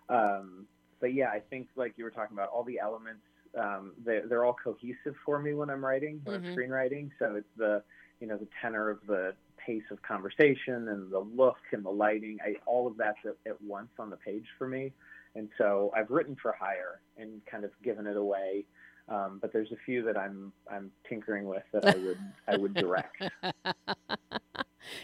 [0.09, 0.67] Um,
[1.01, 3.23] but yeah, I think like you were talking about, all the elements
[3.59, 6.55] um, they're, they're all cohesive for me when I'm writing or Mhm.
[6.57, 7.11] screenwriting.
[7.19, 7.83] So it's the
[8.21, 12.39] you know the tenor of the pace of conversation and the look and the lighting.
[12.45, 14.93] I, all of that's at, at once on the page for me.
[15.37, 18.67] And so I've written for hire and kind of given it away.
[19.09, 22.75] Um, but there's a few that I'm I'm tinkering with that I would I would
[22.75, 23.23] direct.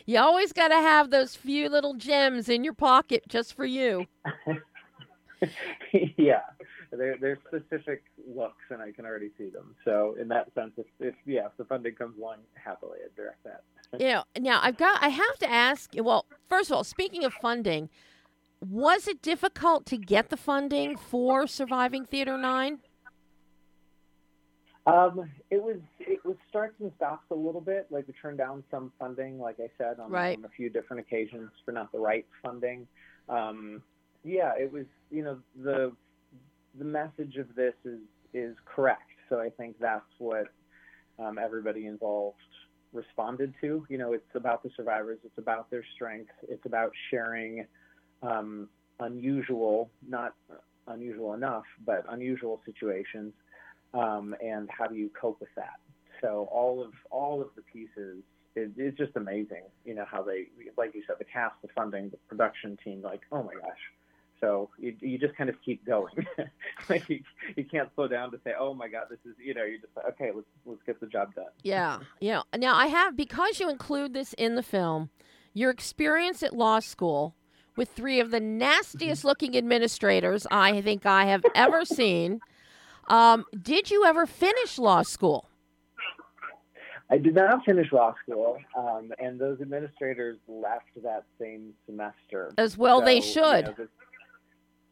[0.04, 4.06] You always got to have those few little gems in your pocket just for you.
[6.18, 6.40] yeah,
[6.96, 9.74] they're they're specific looks, and I can already see them.
[9.84, 13.42] So in that sense, if, if yeah, if the funding comes along, happily I'd direct
[13.44, 13.62] that.
[14.00, 17.32] You know, now I've got I have to ask, well, first of all, speaking of
[17.32, 17.88] funding,
[18.60, 22.78] was it difficult to get the funding for Surviving Theater 9?
[24.86, 27.86] Um, it was it was starts and stops a little bit.
[27.90, 30.38] Like we turned down some funding, like I said, on, Right.
[30.38, 32.86] on a few different occasions for not the right funding.
[33.28, 33.82] Um,
[34.24, 35.92] yeah, it was you know the
[36.78, 38.00] the message of this is
[38.32, 39.10] is correct.
[39.28, 40.46] So I think that's what
[41.18, 42.38] um, everybody involved
[42.92, 43.86] responded to.
[43.88, 47.66] You know, it's about the survivors, it's about their strength, it's about sharing
[48.22, 48.68] um,
[48.98, 50.34] unusual, not
[50.88, 53.32] unusual enough, but unusual situations,
[53.94, 55.80] um, and how do you cope with that?
[56.20, 58.22] So all of all of the pieces,
[58.54, 59.64] it, it's just amazing.
[59.84, 63.22] You know how they, like you said, the cast, the funding, the production team, like
[63.32, 63.78] oh my gosh.
[64.40, 66.26] So you, you just kind of keep going.
[66.88, 67.20] like you,
[67.56, 69.94] you can't slow down to say, "Oh my God, this is," you know, you just
[69.96, 71.46] like, okay, let's let's get the job done.
[71.62, 72.42] Yeah, yeah.
[72.56, 75.10] Now I have because you include this in the film,
[75.52, 77.34] your experience at law school
[77.76, 82.40] with three of the nastiest looking administrators I think I have ever seen.
[83.08, 85.48] Um, did you ever finish law school?
[87.12, 92.52] I did not finish law school, um, and those administrators left that same semester.
[92.56, 93.64] As well, So, they you should.
[93.66, 93.88] know, this-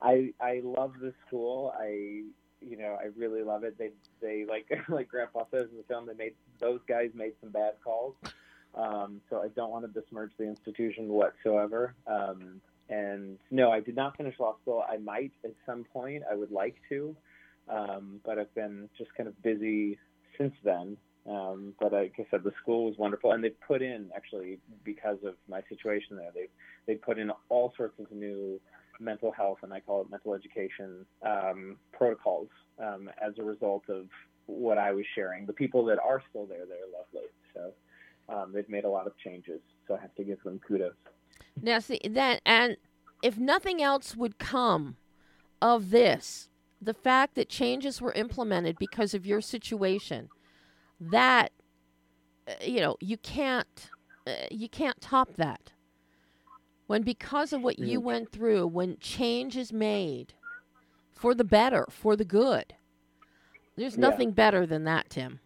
[0.01, 1.73] I I love the school.
[1.79, 2.23] I
[2.61, 3.77] you know I really love it.
[3.79, 3.91] They
[4.21, 6.07] they like like Grandpa says in the film.
[6.07, 8.15] They made those guys made some bad calls.
[8.75, 11.95] Um, so I don't want to besmirch the institution whatsoever.
[12.07, 14.85] Um, and no, I did not finish law school.
[14.89, 16.23] I might at some point.
[16.31, 17.17] I would like to,
[17.69, 19.99] um, but I've been just kind of busy
[20.37, 20.97] since then.
[21.29, 25.19] Um, but like I said, the school was wonderful, and they put in actually because
[25.25, 26.31] of my situation there.
[26.35, 26.49] They
[26.87, 28.59] they put in all sorts of new
[29.01, 34.07] mental health and I call it mental education um, protocols um, as a result of
[34.47, 35.47] what I was sharing.
[35.47, 37.29] The people that are still there, they're lovely.
[37.55, 37.73] So
[38.35, 39.61] um, they've made a lot of changes.
[39.87, 40.95] So I have to give them kudos.
[41.61, 42.77] Now, see that, and
[43.23, 44.97] if nothing else would come
[45.61, 46.49] of this,
[46.81, 50.29] the fact that changes were implemented because of your situation,
[51.01, 51.53] that
[52.47, 53.91] uh, you know you can't
[54.27, 55.73] uh, you can't top that.
[56.89, 58.05] When because of what you Mm.
[58.05, 60.33] went through, when change is made
[61.13, 62.75] for the better, for the good,
[63.77, 64.09] there's Yeah.
[64.09, 65.41] nothing better than that, Tim.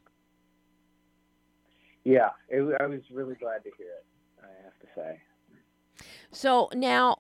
[2.05, 4.07] Yeah, it, I was really glad to hear it.
[4.41, 5.21] I have to say.
[6.31, 7.19] So now,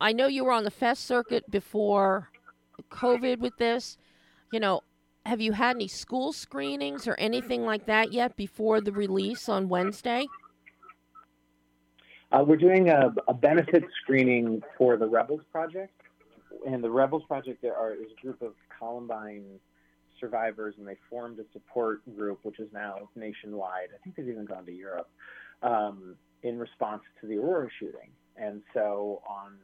[0.00, 2.30] I know you were on the fest circuit before
[2.90, 3.98] COVID with this.
[4.50, 4.80] You know,
[5.26, 9.68] have you had any school screenings or anything like that yet before the release on
[9.68, 10.26] Wednesday?
[12.32, 15.92] Uh, we're doing a, a benefit screening for the Rebels Project,
[16.66, 19.44] and the Rebels Project there are is a group of Columbine
[20.20, 23.88] survivors, and they formed a support group, which is now nationwide.
[23.94, 25.08] I think they've even gone to Europe
[25.62, 28.10] um, in response to the Aurora shooting.
[28.36, 29.56] And so on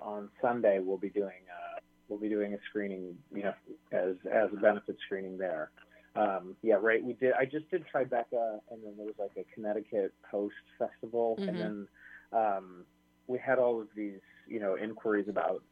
[0.00, 3.54] on Sunday we'll be doing uh, we'll be doing a screening, you know,
[3.92, 5.70] as as a benefit screening there.
[6.16, 7.04] Um, yeah, right.
[7.04, 7.32] We did.
[7.38, 11.48] I just did Tribeca, and then there was like a Connecticut Post Festival, Mhm.
[11.48, 11.88] and then
[12.32, 12.84] um,
[13.26, 15.62] we had all of these, you know, inquiries about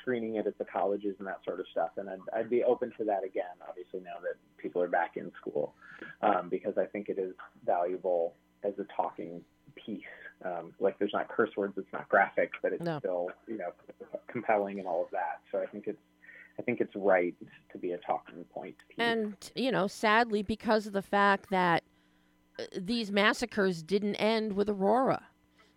[0.00, 1.90] screening it at the colleges and that sort of stuff.
[1.96, 5.30] And I'd, I'd be open to that again, obviously, now that people are back in
[5.40, 5.74] school,
[6.22, 9.42] um, because I think it is valuable as a talking
[9.74, 10.00] piece.
[10.44, 12.98] Um, like there's not curse words, it's not graphic, but it's No.
[12.98, 13.72] still, you know,
[14.26, 15.40] compelling and all of that.
[15.50, 15.98] So I think it's,
[16.58, 17.34] I think it's right
[17.72, 18.98] to be a talking point piece.
[18.98, 21.82] And, you know, sadly, because of the fact that
[22.58, 25.22] uh, these massacres didn't end with Aurora.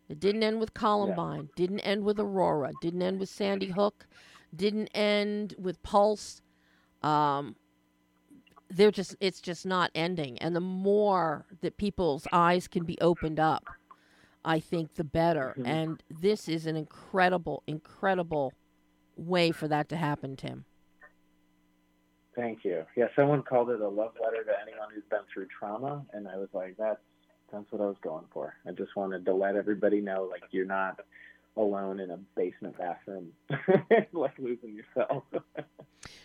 [0.10, 4.08] It didn't end with Columbine, didn't end with Aurora, didn't end with Sandy Hook,
[4.56, 6.42] didn't end with Pulse.
[7.04, 7.56] Um,
[8.70, 10.38] they're just it's just not ending.
[10.40, 13.66] And the more that people's eyes can be opened up,
[14.46, 15.56] I think the better.
[15.58, 15.68] Mhm.
[15.68, 18.54] And this is an incredible, incredible
[19.18, 20.66] way for that to happen, Tim.
[22.36, 22.86] Thank you.
[22.96, 26.38] Yeah, someone called it a love letter to anyone who's been through trauma, and I
[26.38, 27.02] was like, that's
[27.52, 28.56] that's what I was going for.
[28.68, 31.00] I just wanted to let everybody know, like, you're not
[31.56, 33.32] alone in a basement bathroom,
[34.14, 35.24] like losing yourself.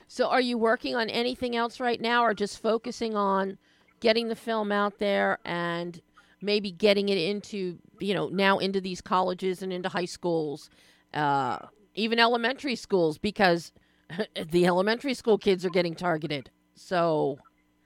[0.07, 3.57] So, are you working on anything else right now, or just focusing on
[4.01, 5.99] getting the film out there and
[6.43, 10.69] maybe getting it into, you know, now into these colleges and into high schools,
[11.15, 11.59] uh,
[11.95, 13.73] even elementary schools, because
[14.51, 16.51] the elementary school kids are getting targeted.
[16.75, 17.39] So,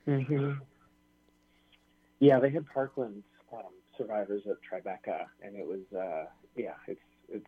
[0.05, 0.55] hmm
[2.21, 3.63] Yeah, they had Parkland um,
[3.99, 7.47] survivors at Tribeca, and it was, uh, yeah, it's it's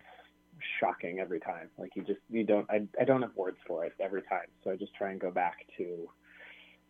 [0.81, 1.69] shocking every time.
[1.79, 4.71] Like you just you don't I I don't have words for it every time, so
[4.71, 6.09] I just try and go back to,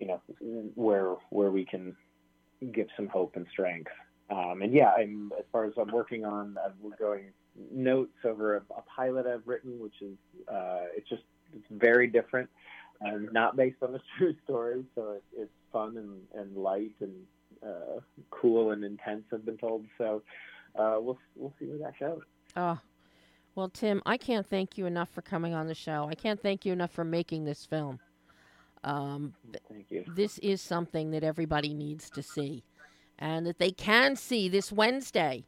[0.01, 0.21] you know,
[0.75, 1.97] where where we can
[2.73, 3.93] give some hope and strength.
[4.31, 7.31] Um, and yeah, I'm as far as I'm working on, we're going
[7.73, 10.17] notes over a, a pilot I've written, which is
[10.49, 11.23] uh, it's just
[11.55, 12.49] it's very different,
[13.07, 17.15] um, not based on a true story, so it, it's fun and, and light and
[17.65, 19.25] uh, cool and intense.
[19.33, 20.23] I've been told, so
[20.79, 22.23] uh, we'll we'll see where that goes.
[22.57, 22.79] oh,
[23.55, 26.07] well, Tim, I can't thank you enough for coming on the show.
[26.09, 27.99] I can't thank you enough for making this film.
[28.85, 29.35] Um,
[29.69, 30.05] Thank you.
[30.15, 32.63] this is something that everybody needs to see.
[33.21, 35.45] and that they can see this Wednesday.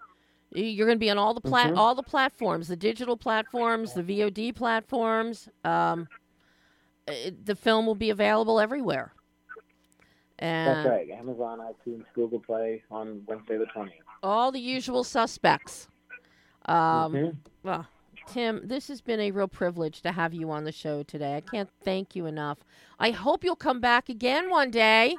[0.53, 1.77] You're going to be on all the plat- Mhm.
[1.77, 5.49] all the platforms, the digital platforms, the VOD platforms.
[5.63, 6.09] Um,
[7.07, 9.13] it, the film will be available everywhere.
[10.41, 11.11] And That's right.
[11.11, 13.99] Amazon, iTunes, Google Play on Wednesday the twentieth.
[14.23, 15.87] all the usual suspects.
[16.65, 17.37] Um, Mhm.
[17.63, 17.87] well,
[18.27, 21.37] Tim, this has been a real privilege to have you on the show today.
[21.37, 22.59] I can't thank you enough.
[22.99, 25.17] I hope you'll come back again one day.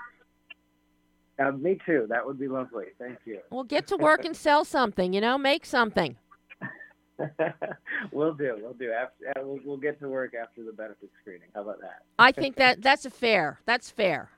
[1.39, 2.05] Uh, me too.
[2.09, 2.85] That would be lovely.
[2.99, 3.39] Thank you.
[3.49, 6.15] We'll get to work and sell something, you know, make something.
[8.11, 8.57] we'll do.
[8.61, 8.91] We'll do.
[8.91, 11.49] After, uh, we'll, we'll get to work after the benefit screening.
[11.53, 12.03] How about that?
[12.17, 13.59] I think that that's a fair.
[13.65, 14.29] That's fair.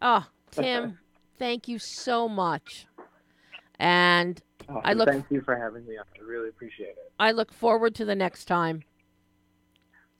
[0.00, 0.98] Oh, Tim,
[1.38, 2.86] thank you so much.
[3.78, 4.40] And
[4.70, 6.04] Oh, I look- Thank you for having me on.
[6.14, 7.12] I really appreciate it.
[7.18, 8.82] I look forward to the next time.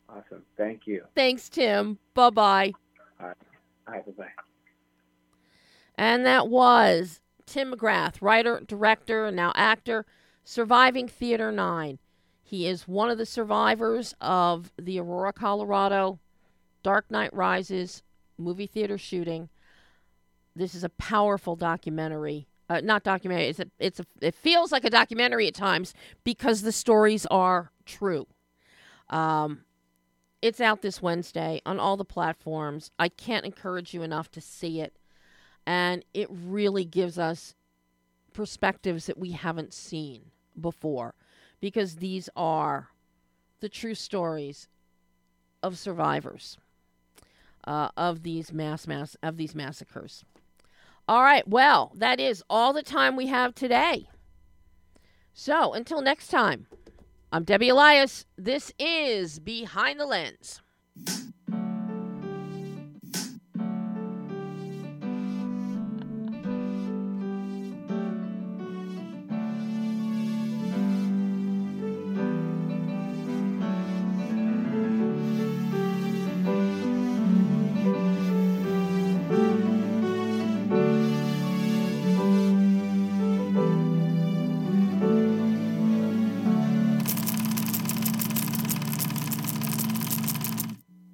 [0.08, 0.42] Awesome.
[0.56, 1.04] Thank you.
[1.14, 1.98] Thanks, Tim.
[2.14, 2.72] Bye bye.
[3.20, 3.26] All
[3.86, 4.06] right.
[4.06, 4.26] Bye bye.
[5.96, 10.06] And that was Tim McGrath, writer, director, and now actor,
[10.44, 11.98] Surviving Theater 9.
[12.42, 16.18] He is one of the survivors of the Aurora, Colorado
[16.82, 18.02] Dark Knight Rises
[18.38, 19.50] movie theater shooting.
[20.55, 22.49] This is a powerful documentary.
[22.68, 23.49] Uh, not documentary.
[23.49, 25.94] It's a, it's a, it feels like a documentary at times
[26.24, 28.26] because the stories are true.
[29.09, 29.62] Um,
[30.42, 32.90] it's out this Wednesday on all the platforms.
[32.99, 34.99] I can't encourage you enough to see it
[35.68, 37.55] and it really gives us
[38.32, 41.14] perspectives that we haven't seen before
[41.61, 42.88] because these are
[43.61, 44.66] the true stories
[45.62, 46.57] of survivors
[47.66, 50.24] uh, of these mass mass of these massacres.
[51.09, 54.11] All right, well, that is all the time we have today.
[55.32, 56.66] So until next time,
[57.32, 58.26] I'm Debbie Elias.
[58.36, 60.61] This is Behind the Lens.